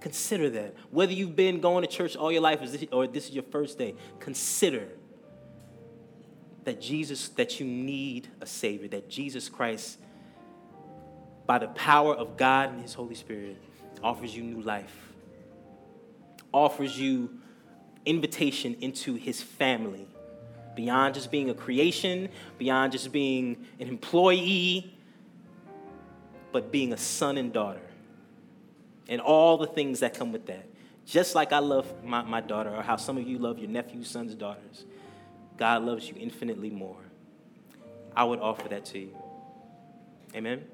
[0.00, 0.74] Consider that.
[0.90, 2.60] Whether you've been going to church all your life
[2.92, 4.88] or this is your first day, consider
[6.64, 9.98] that Jesus, that you need a Savior, that Jesus Christ,
[11.46, 13.56] by the power of God and His Holy Spirit,
[14.04, 14.94] offers you new life,
[16.52, 17.30] offers you
[18.06, 20.06] invitation into His family,
[20.76, 22.28] beyond just being a creation,
[22.58, 24.96] beyond just being an employee,
[26.52, 27.80] but being a son and daughter
[29.08, 30.66] and all the things that come with that.
[31.06, 34.08] Just like I love my, my daughter, or how some of you love your nephews,
[34.08, 34.84] sons, daughters,
[35.56, 36.96] God loves you infinitely more.
[38.16, 39.16] I would offer that to you.
[40.34, 40.64] Amen.